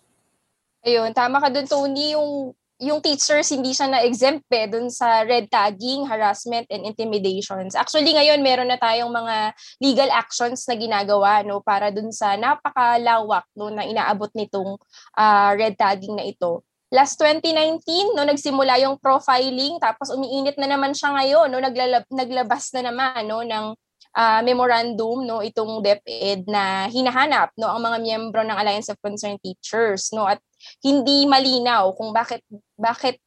[0.82, 5.48] Ayun, tama ka doon Tony, yung yung teachers hindi siya na-exempt eh dun sa red
[5.48, 7.72] tagging, harassment, and intimidations.
[7.72, 13.48] Actually, ngayon meron na tayong mga legal actions na ginagawa no para dun sa napakalawak
[13.56, 14.76] no na inaabot nitong
[15.16, 16.60] uh, red tagging na ito
[16.94, 22.70] last 2019 no nagsimula yung profiling tapos umiinit na naman siya ngayon no naglalab, naglabas
[22.78, 23.66] na naman no ng
[24.14, 29.42] uh, memorandum no itong DepEd na hinahanap no ang mga miyembro ng Alliance of Concerned
[29.42, 30.38] Teachers no at
[30.86, 32.46] hindi malinaw kung bakit
[32.78, 33.18] bakit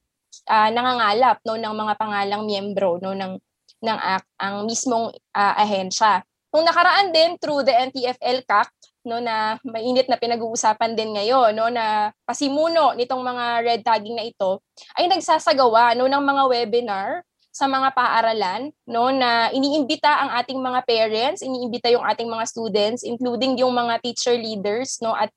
[0.48, 3.36] uh, nangangalap no ng mga pangalang miyembro no ng
[3.80, 6.20] ng ACT ang mismong uh, ahensya.
[6.52, 8.68] Nung nakaraan din through the NTFL CAC
[9.10, 14.30] no na mainit na pinag-uusapan din ngayon no na pasimuno nitong mga red tagging na
[14.30, 14.62] ito
[14.94, 20.80] ay nagsasagawa no ng mga webinar sa mga paaralan no na iniimbita ang ating mga
[20.86, 25.34] parents, iniimbita yung ating mga students including yung mga teacher leaders no at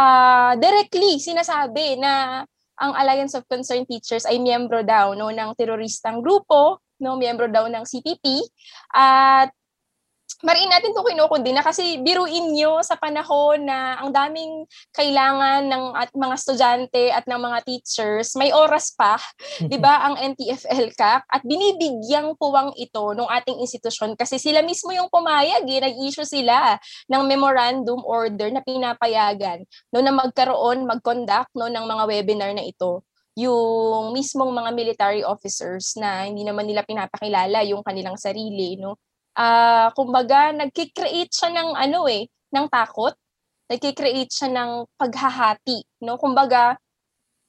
[0.00, 2.42] uh, directly sinasabi na
[2.80, 7.68] ang Alliance of Concerned Teachers ay miyembro daw no ng teroristang grupo, no miyembro daw
[7.68, 8.40] ng CPP
[8.96, 9.52] at
[10.40, 14.64] mariin natin itong kinukundina kasi biruin nyo sa panahon na ang daming
[14.96, 19.20] kailangan ng at mga estudyante at ng mga teachers, may oras pa,
[19.70, 24.92] di ba, ang NTFL CAC at binibigyang puwang ito ng ating institusyon kasi sila mismo
[24.96, 26.80] yung pumayag, eh, nag-issue sila
[27.12, 29.60] ng memorandum order na pinapayagan
[29.92, 33.04] no, na magkaroon, mag-conduct no, ng mga webinar na ito.
[33.38, 38.98] Yung mismong mga military officers na hindi naman nila pinapakilala yung kanilang sarili no
[39.36, 43.14] uh, kumbaga nagki-create siya ng ano eh, ng takot.
[43.70, 46.18] Nagki-create siya ng paghahati, no?
[46.18, 46.74] Kumbaga,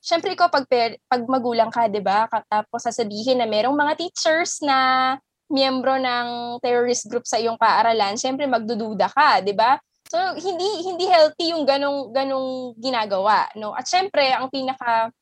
[0.02, 0.66] syempre ko pag
[1.10, 2.30] pag magulang ka, 'di ba?
[2.50, 5.16] Tapos sasabihin na merong mga teachers na
[5.50, 9.78] miyembro ng terrorist group sa iyong paaralan, syempre magdududa ka, 'di ba?
[10.10, 13.72] So hindi hindi healthy yung ganong ganong ginagawa, no?
[13.78, 15.14] At syempre ang pinaka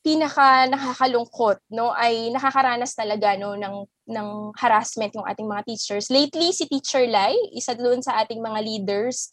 [0.00, 6.08] pinaka nakakalungkot no ay nakakaranas talaga no ng ng harassment yung ating mga teachers.
[6.08, 9.30] Lately si Teacher Lai, isa doon sa ating mga leaders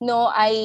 [0.00, 0.56] no ay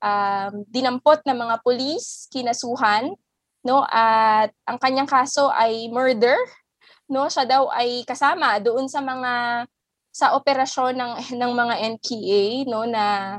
[0.00, 3.16] um, dinampot ng mga pulis, kinasuhan
[3.64, 6.36] no at ang kanyang kaso ay murder
[7.12, 9.64] no siya daw ay kasama doon sa mga
[10.12, 13.36] sa operasyon ng ng mga NPA no na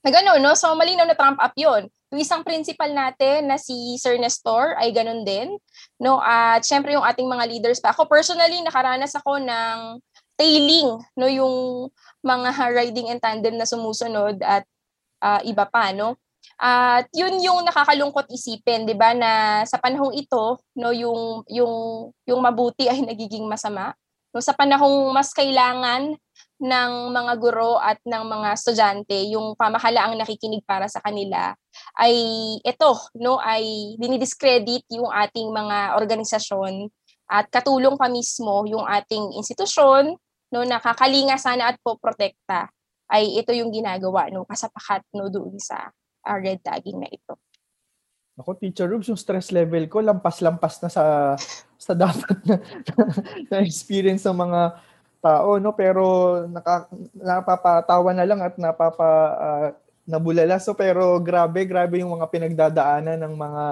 [0.00, 0.56] na gano'n, no?
[0.56, 4.90] So, malinaw na trump up yon yung isang principal natin na si Sir Nestor ay
[4.90, 5.54] ganun din.
[6.02, 6.18] No?
[6.18, 7.94] At syempre yung ating mga leaders pa.
[7.94, 10.02] Ako personally, nakaranas ako ng
[10.34, 11.30] tailing, no?
[11.30, 11.54] yung
[12.26, 12.50] mga
[12.82, 14.66] riding and tandem na sumusunod at
[15.22, 15.94] uh, iba pa.
[15.94, 16.18] No?
[16.60, 21.74] At yun yung nakakalungkot isipin, 'di ba, na sa panahong ito, no, yung yung
[22.28, 23.96] yung mabuti ay nagiging masama.
[24.28, 26.20] No, sa panahong mas kailangan
[26.60, 31.56] ng mga guro at ng mga estudyante, yung pamahalaang nakikinig para sa kanila,
[31.96, 32.14] ay
[32.60, 36.92] ito, no, ay dinidiscredit yung ating mga organisasyon
[37.32, 40.12] at katulong pa mismo yung ating institusyon,
[40.52, 42.68] no, nakakalinga sana at po protekta
[43.10, 47.34] ay ito yung ginagawa no kasapakat no doon sa uh, red tagging na ito.
[48.38, 51.04] Ako, Teacher Rubes, yung stress level ko lampas-lampas na sa
[51.76, 52.56] sa dapat na,
[53.52, 54.60] na experience ng mga
[55.20, 55.76] tao no?
[55.76, 56.04] Pero
[56.48, 59.68] naka, napapatawa na lang at napapa uh,
[60.08, 60.58] nabulala.
[60.58, 63.64] So pero grabe grabe yung mga pinagdadaanan ng mga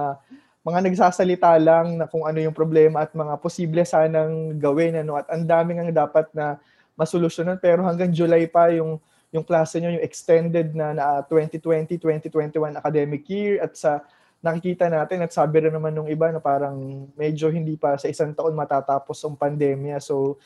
[0.62, 5.16] mga nagsasalita lang na kung ano yung problema at mga posible sanang gawin ano?
[5.16, 6.60] At ang daming ang dapat na
[6.98, 7.56] masolusyonan.
[7.56, 13.64] Pero hanggang July pa yung yung klase nyo yung extended na, na 2020-2021 academic year.
[13.64, 14.04] At sa
[14.38, 18.30] nakikita natin at sabi rin naman nung iba na parang medyo hindi pa sa isang
[18.34, 19.98] taon matatapos ang pandemya.
[19.98, 20.38] So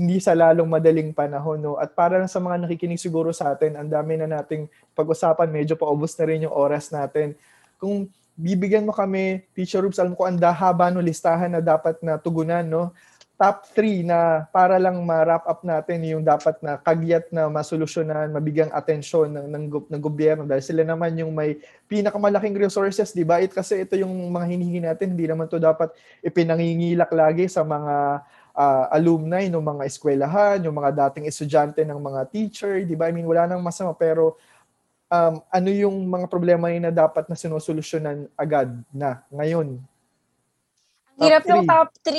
[0.00, 1.60] hindi sa lalong madaling panahon.
[1.60, 1.76] No?
[1.76, 4.64] At para sa mga nakikinig siguro sa atin, ang dami na nating
[4.96, 7.36] pag-usapan, medyo paubos na rin yung oras natin.
[7.76, 12.16] Kung bibigyan mo kami, Teacher Rubes, alam ko ang haba no listahan na dapat na
[12.18, 12.90] tugunan, no?
[13.34, 18.70] Top 3 na para lang ma-wrap up natin yung dapat na kagyat na masolusyonan, mabigyang
[18.70, 21.58] atensyon ng, ng, ng gobyerno dahil sila naman yung may
[21.90, 23.42] pinakamalaking resources, di ba?
[23.42, 25.90] It, kasi ito yung mga hinihingi natin, hindi naman to dapat
[26.22, 28.22] ipinangingilak lagi sa mga
[28.54, 33.10] uh, alumni ng mga eskwelahan, yung mga dating estudyante ng mga teacher, di ba?
[33.10, 34.38] I mean, wala nang masama, pero
[35.10, 39.82] um, ano yung mga problema yun na dapat na sinusolusyonan agad na ngayon?
[41.14, 42.10] Top Hirap ng top 3.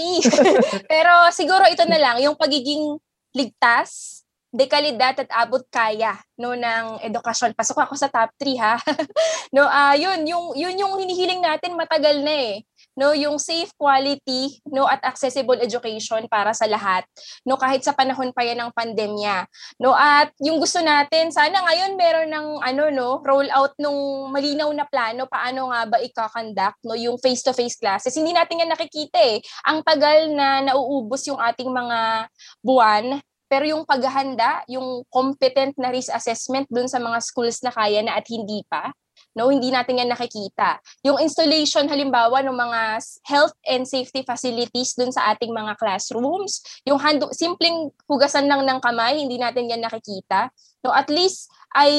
[0.92, 2.96] pero siguro ito na lang, yung pagiging
[3.36, 4.24] ligtas,
[4.56, 7.52] dekalidad at abot kaya no ng edukasyon.
[7.52, 8.80] Pasok ako sa top 3 ha.
[9.56, 12.64] no, uh, yun yung yun yung hinihiling natin matagal na eh
[12.96, 17.04] no yung safe quality no at accessible education para sa lahat
[17.44, 19.46] no kahit sa panahon pa yan ng pandemya
[19.84, 24.72] no at yung gusto natin sana ngayon meron ng ano no roll out nung malinaw
[24.72, 28.16] na plano paano nga ba i-conduct no yung face to face classes.
[28.16, 29.40] Hindi natin yan nakikita eh.
[29.70, 32.30] Ang tagal na nauubos yung ating mga
[32.66, 38.02] buwan pero yung paghahanda, yung competent na risk assessment dun sa mga schools na kaya
[38.02, 38.90] na at hindi pa,
[39.36, 40.80] No, hindi natin yan nakikita.
[41.04, 46.98] Yung installation halimbawa ng mga health and safety facilities dun sa ating mga classrooms, yung
[46.98, 50.48] hand simpleng hugasan lang ng kamay, hindi natin yan nakikita.
[50.88, 51.92] No, at least ay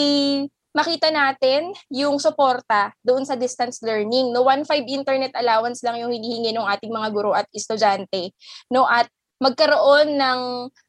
[0.76, 4.32] makita natin yung suporta doon sa distance learning.
[4.32, 8.32] No, 1.5 internet allowance lang yung hinihingi ng ating mga guro at estudyante.
[8.68, 9.09] No, at
[9.41, 10.41] magkaroon ng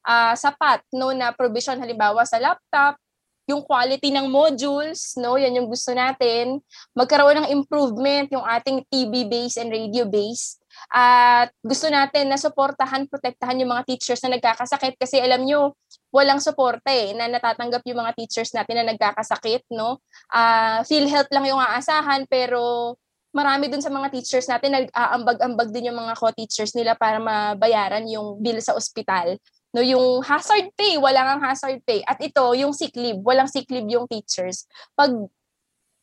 [0.08, 3.00] uh, sapat no na provision halimbawa sa laptop,
[3.48, 6.60] yung quality ng modules, no, yan yung gusto natin.
[6.92, 10.60] Magkaroon ng improvement yung ating TV base and radio base.
[10.92, 15.74] At gusto natin na suportahan, protektahan yung mga teachers na nagkakasakit kasi alam nyo,
[16.12, 20.04] walang suporta eh, na natatanggap yung mga teachers natin na nagkakasakit, no?
[20.30, 22.94] Uh, PhilHealth lang yung aasahan pero
[23.36, 28.40] marami dun sa mga teachers natin nag-aambag-ambag din yung mga co-teachers nila para mabayaran yung
[28.42, 29.38] bill sa ospital.
[29.76, 32.00] No, yung hazard pay, wala kang hazard pay.
[32.08, 34.66] At ito, yung sick leave, walang sick leave yung teachers.
[34.96, 35.12] Pag,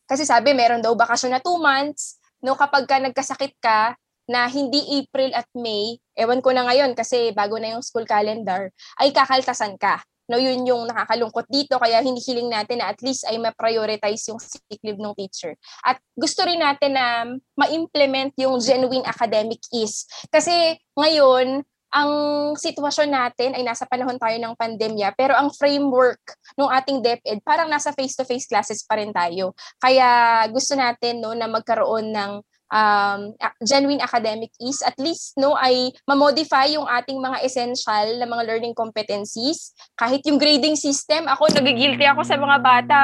[0.05, 4.81] kasi sabi, meron daw bakasyon na two months, no, kapag ka nagkasakit ka, na hindi
[5.01, 9.77] April at May, ewan ko na ngayon kasi bago na yung school calendar, ay kakaltasan
[9.77, 10.01] ka.
[10.25, 14.41] No, yun yung nakakalungkot dito kaya hindi hiling natin na at least ay ma-prioritize yung
[14.41, 15.53] sick leave ng teacher.
[15.85, 20.09] At gusto rin natin na ma-implement yung genuine academic ease.
[20.33, 21.61] Kasi ngayon,
[21.95, 22.11] ang
[22.59, 26.19] sitwasyon natin ay nasa panahon tayo ng pandemya, pero ang framework
[26.59, 29.55] ng ating DepEd, parang nasa face-to-face classes pa rin tayo.
[29.79, 32.31] Kaya gusto natin no, na magkaroon ng
[32.67, 33.19] um,
[33.63, 38.75] genuine academic ease, at least no, ay ma-modify yung ating mga essential na mga learning
[38.75, 39.71] competencies.
[39.95, 43.01] Kahit yung grading system, ako nagigilty ako sa mga bata.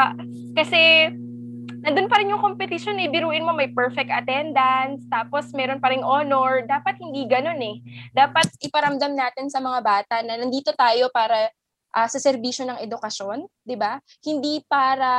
[0.52, 1.08] Kasi
[1.82, 3.10] nandun pa rin yung competition eh.
[3.10, 6.64] Biruin mo may perfect attendance, tapos meron pa ring honor.
[6.66, 7.82] Dapat hindi ganun eh.
[8.14, 11.50] Dapat iparamdam natin sa mga bata na nandito tayo para
[11.98, 14.00] uh, sa serbisyo ng edukasyon, di ba?
[14.24, 15.12] Hindi para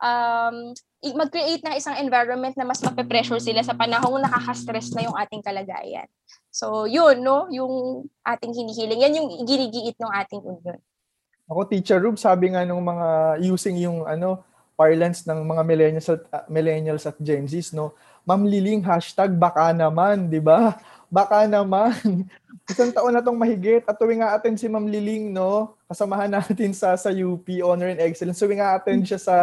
[0.00, 0.72] um,
[1.04, 6.08] mag-create ng isang environment na mas mape-pressure sila sa panahong nakaka-stress na yung ating kalagayan.
[6.48, 7.46] So, yun, no?
[7.52, 9.00] Yung ating hinihiling.
[9.04, 10.80] Yan yung ginigiit ng ating union.
[11.44, 14.40] Ako, Teacher Rube, sabi nga nung mga using yung ano,
[14.74, 17.94] parlance ng mga millennials at, uh, millennials at Gen Zs, no?
[18.26, 20.74] Ma'am Liling, hashtag baka naman, di ba?
[21.14, 21.94] Baka naman.
[22.72, 25.78] Isang taon na tong mahigit at tuwing attend si Ma'am Liling, no?
[25.86, 28.42] Kasamahan natin sa sa UP Honor and Excellence.
[28.42, 29.36] Tuwing attend siya sa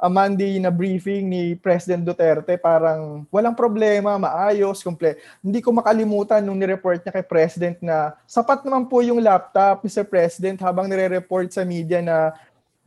[0.00, 5.20] uh, Monday na briefing ni President Duterte, parang walang problema, maayos, komple.
[5.44, 10.08] Hindi ko makalimutan nung ni-report niya kay President na sapat naman po yung laptop, Mr.
[10.08, 12.32] President, habang nire-report sa media na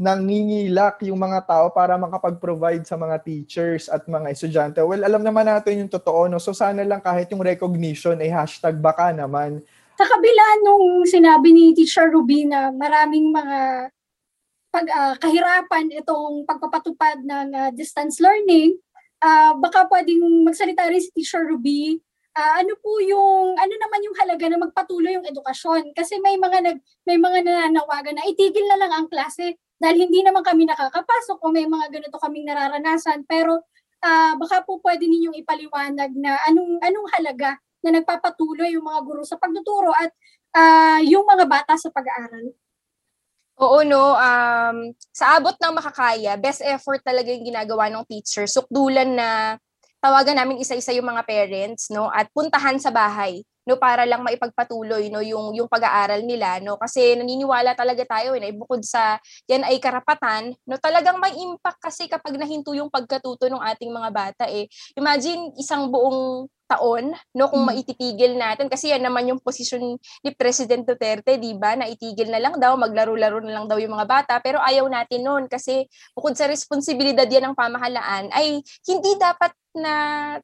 [0.03, 4.83] nangingilak yung mga tao para makapag-provide sa mga teachers at mga estudyante.
[4.83, 6.43] Well, alam naman natin yung totoo, no?
[6.43, 9.63] So sana lang kahit yung recognition ay hashtag baka naman.
[9.95, 13.87] Sa kabila nung sinabi ni Teacher Rubina, maraming mga
[14.73, 18.75] pag uh, kahirapan itong pagpapatupad ng uh, distance learning,
[19.23, 24.15] uh, baka pwedeng magsalita rin si Teacher Ruby uh, ano po yung ano naman yung
[24.17, 28.77] halaga na magpatuloy yung edukasyon kasi may mga nag may mga nananawagan na itigil na
[28.81, 33.59] lang ang klase dahil hindi naman kami nakakapasok o may mga ganito kaming nararanasan pero
[33.99, 39.27] uh, baka po pwede ninyong ipaliwanag na anong anong halaga na nagpapatuloy yung mga guro
[39.27, 40.15] sa pagtuturo at
[40.55, 42.55] uh, yung mga bata sa pag-aaral.
[43.59, 44.15] Oo, no.
[44.15, 48.47] Um, sa abot ng makakaya, best effort talaga yung ginagawa ng teacher.
[48.47, 49.59] Sukdulan na
[49.99, 55.07] tawagan namin isa-isa yung mga parents, no, at puntahan sa bahay no para lang maipagpatuloy
[55.11, 56.75] no yung yung pag-aaral nila no.
[56.79, 62.07] Kasi naniniwala talaga tayo eh bukod sa yan ay karapatan no talagang may impact kasi
[62.11, 64.67] kapag nahinto yung pagkatuto ng ating mga bata eh.
[64.99, 67.69] Imagine isang buong taon no kung hmm.
[67.73, 68.67] maititigil natin.
[68.71, 72.73] Kasi yan naman yung posisyon ni President Duterte di ba na itigil na lang daw
[72.79, 74.33] maglaro-laro na lang daw yung mga bata.
[74.39, 75.85] Pero ayaw natin noon kasi
[76.15, 79.93] bukod sa responsibilidad yan ng pamahalaan ay hindi dapat na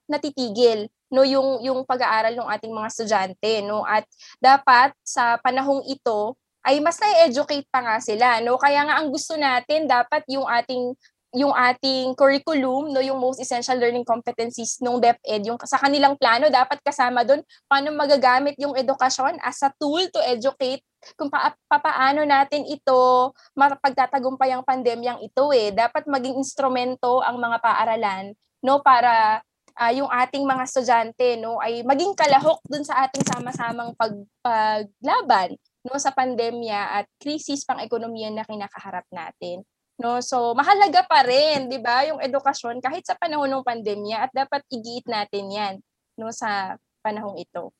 [0.09, 3.81] natitigil no yung yung pag-aaral ng ating mga estudyante no.
[3.85, 4.05] At
[4.37, 8.59] dapat sa panahong ito ay mas na-educate pa nga sila no.
[8.59, 10.93] Kaya nga ang gusto natin dapat yung ating
[11.37, 16.49] yung ating curriculum no yung most essential learning competencies nung DepEd yung sa kanilang plano
[16.49, 20.81] dapat kasama doon paano magagamit yung edukasyon as a tool to educate
[21.13, 27.61] kung pa, papaano natin ito mapagtatagumpay ang pandemyang ito eh dapat maging instrumento ang mga
[27.61, 28.33] paaralan
[28.65, 29.45] no para
[29.79, 35.53] uh, yung ating mga estudyante no ay maging kalahok dun sa ating sama-samang pag, paglaban
[35.87, 39.63] no sa pandemya at krisis pang ekonomiya na kinakaharap natin.
[39.99, 44.31] No, so mahalaga pa rin, 'di ba, yung edukasyon kahit sa panahon ng pandemya at
[44.31, 45.73] dapat igiit natin 'yan
[46.15, 47.75] no sa panahong ito.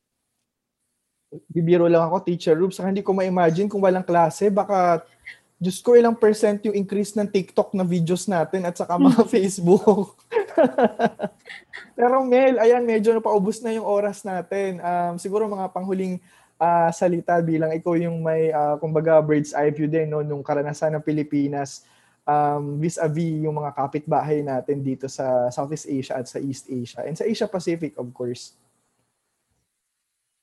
[1.48, 5.06] Bibiro lang ako, Teacher Rubes, hindi ko ma-imagine kung walang klase, baka
[5.60, 10.16] Diyos ko, ilang percent yung increase ng TikTok na videos natin at saka mga Facebook.
[12.00, 14.80] Pero Mel, ayan, medyo napaubos na yung oras natin.
[14.80, 16.24] Um, siguro mga panghuling
[16.56, 20.96] uh, salita bilang ikaw yung may, uh, kumbaga, bird's eye view din no, nung karanasan
[20.96, 21.84] ng Pilipinas
[22.30, 27.18] um, vis-a-vis yung mga kapitbahay natin dito sa Southeast Asia at sa East Asia and
[27.18, 28.54] sa Asia Pacific, of course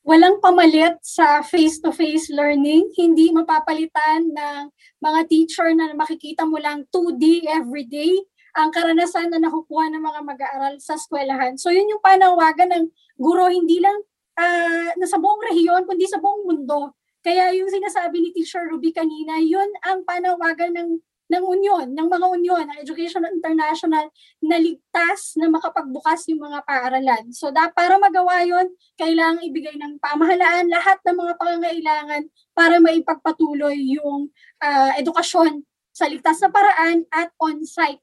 [0.06, 4.62] walang pamalit sa face-to-face learning, hindi mapapalitan ng
[5.02, 8.14] mga teacher na makikita mo lang 2D everyday
[8.54, 11.58] ang karanasan na nakukuha ng mga mag-aaral sa eskwelahan.
[11.58, 12.84] So yun yung panawagan ng
[13.18, 13.98] guro, hindi lang
[14.38, 16.94] uh, na sa buong rehiyon, kundi sa buong mundo.
[17.20, 20.90] Kaya yung sinasabi ni Teacher Ruby kanina, yun ang panawagan ng
[21.26, 24.06] ng union, ng mga union, ng Education International
[24.42, 27.34] na ligtas na makapagbukas yung mga paaralan.
[27.34, 32.22] So da, para magawa yon kailangang ibigay ng pamahalaan lahat ng mga pangangailangan
[32.54, 34.30] para maipagpatuloy yung
[34.62, 38.02] uh, edukasyon sa ligtas na paraan at on-site.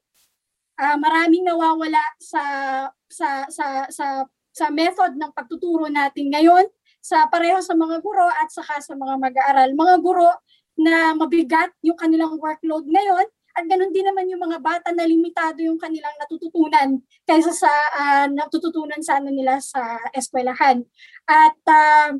[0.74, 2.42] Uh, maraming nawawala sa
[3.06, 6.66] sa sa sa sa method ng pagtuturo natin ngayon
[7.04, 9.70] sa pareho sa mga guro at saka sa mga mag-aaral.
[9.76, 10.24] Mga guro
[10.74, 15.62] na mabigat yung kanilang workload ngayon at ganun din naman yung mga bata na limitado
[15.62, 20.82] yung kanilang natututunan kaysa sa uh, natututunan sana nila sa eskwelahan.
[21.30, 22.18] At uh,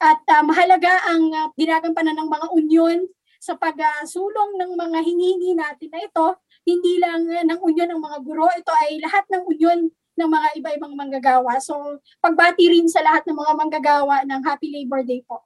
[0.00, 2.98] at uh, mahalaga ang uh, ginagampanan ng mga union
[3.38, 6.26] sa pagsulong ng mga hinihingi natin na ito,
[6.64, 9.80] hindi lang uh, ng union ng mga guro, ito ay lahat ng union
[10.18, 11.60] ng mga iba-ibang manggagawa.
[11.60, 15.44] So, pagbati rin sa lahat ng mga manggagawa ng Happy Labor Day po.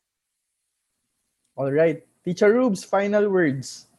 [1.58, 2.11] All right.
[2.22, 3.90] Teacher Rubes, final words.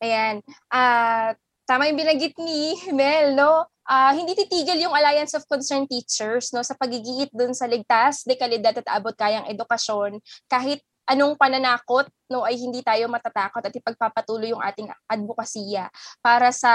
[0.00, 0.40] Ayan.
[0.70, 1.34] Uh,
[1.66, 3.66] tama yung binagit ni Mel, no?
[3.90, 8.78] Uh, hindi titigil yung Alliance of Concerned Teachers no sa pagigiit dun sa ligtas, dekalidad
[8.78, 10.78] at abot kayang edukasyon kahit
[11.10, 15.90] anong pananakot no ay hindi tayo matatakot at ipagpapatuloy yung ating advokasya
[16.22, 16.72] para sa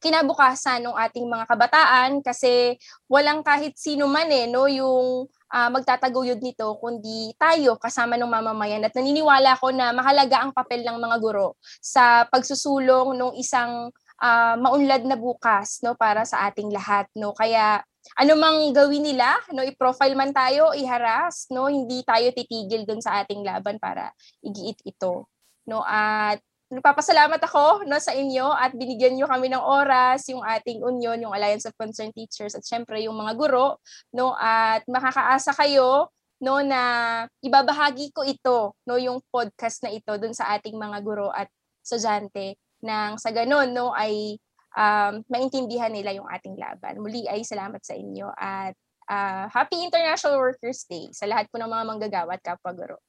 [0.00, 2.80] kinabukasan ng ating mga kabataan kasi
[3.12, 8.84] walang kahit sino man eh no yung uh, magtataguyod nito kundi tayo kasama ng mamamayan.
[8.84, 13.92] At naniniwala ko na mahalaga ang papel ng mga guro sa pagsusulong ng isang
[14.22, 17.32] uh, maunlad na bukas no para sa ating lahat no.
[17.32, 17.82] Kaya
[18.16, 23.20] ano mang gawin nila no i-profile man tayo iharas no hindi tayo titigil dun sa
[23.20, 24.12] ating laban para
[24.44, 25.28] igiit ito
[25.68, 25.84] no.
[25.84, 31.16] At nagpapasalamat ako no sa inyo at binigyan niyo kami ng oras yung ating union,
[31.16, 33.80] yung Alliance of Concerned Teachers at syempre yung mga guro
[34.12, 36.12] no at makakaasa kayo
[36.44, 36.80] no na
[37.40, 41.48] ibabahagi ko ito no yung podcast na ito dun sa ating mga guro at
[41.80, 44.36] estudyante nang sa ganun no ay
[44.76, 47.00] um, maintindihan nila yung ating laban.
[47.00, 48.76] Muli ay salamat sa inyo at
[49.08, 53.00] uh, Happy International Workers Day sa lahat po ng mga manggagawa at kapwa guro.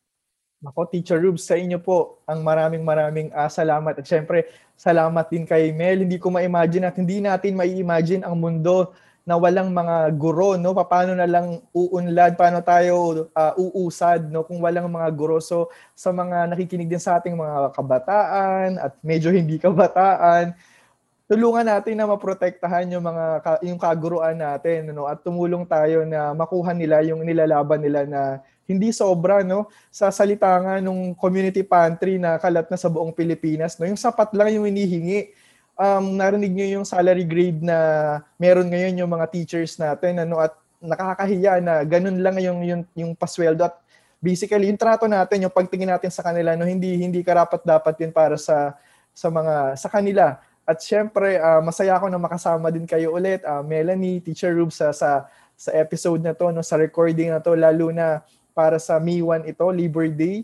[0.60, 3.96] Ako, Teacher Rubes, sa inyo po ang maraming maraming uh, salamat.
[3.96, 4.44] At syempre,
[4.76, 6.04] salamat din kay Mel.
[6.04, 8.92] Hindi ko ma-imagine at hindi natin mai-imagine ang mundo
[9.24, 10.76] na walang mga guro, no?
[10.76, 14.44] Paano na lang uunlad, paano tayo uh, uusad, no?
[14.44, 15.40] Kung walang mga guro.
[15.40, 20.60] So, sa mga nakikinig din sa ating mga kabataan at medyo hindi kabataan,
[21.30, 23.26] tulungan natin na maprotektahan yung mga
[23.62, 28.90] yung kaguruan natin no at tumulong tayo na makuha nila yung nilalaban nila na hindi
[28.90, 29.70] sobra no?
[29.94, 33.86] Sa salita nga nung community pantry na kalat na sa buong Pilipinas no?
[33.86, 35.30] Yung sapat lang yung hinihingi.
[35.78, 37.78] Um narinig niyo yung salary grade na
[38.42, 40.42] meron ngayon yung mga teachers natin ano?
[40.42, 43.70] At nakakahiya na ganun lang yung yung yung pasweldo.
[43.70, 43.78] At
[44.18, 46.66] basically yung trato natin yung pagtingin natin sa kanila no?
[46.66, 48.74] Hindi hindi karapat dapat din para sa
[49.14, 53.66] sa mga sa kanila at syempre uh, masaya ako na makasama din kayo ulit uh,
[53.66, 55.26] Melanie Teacher Rube sa sa
[55.58, 58.22] sa episode na to no sa recording na to lalo na
[58.60, 60.44] para sa May 1 ito, Labor Day.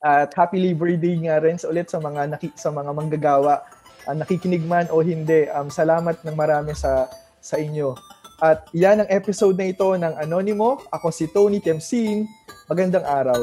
[0.00, 3.60] At happy Labor Day nga rin sa ulit sa mga naki, sa mga manggagawa.
[4.08, 7.10] Uh, nakikinig man o hindi, um, salamat ng marami sa
[7.44, 7.92] sa inyo.
[8.40, 10.80] At yan ang episode na ito ng Anonimo.
[10.92, 12.28] Ako si Tony Temsin.
[12.68, 13.40] Magandang araw.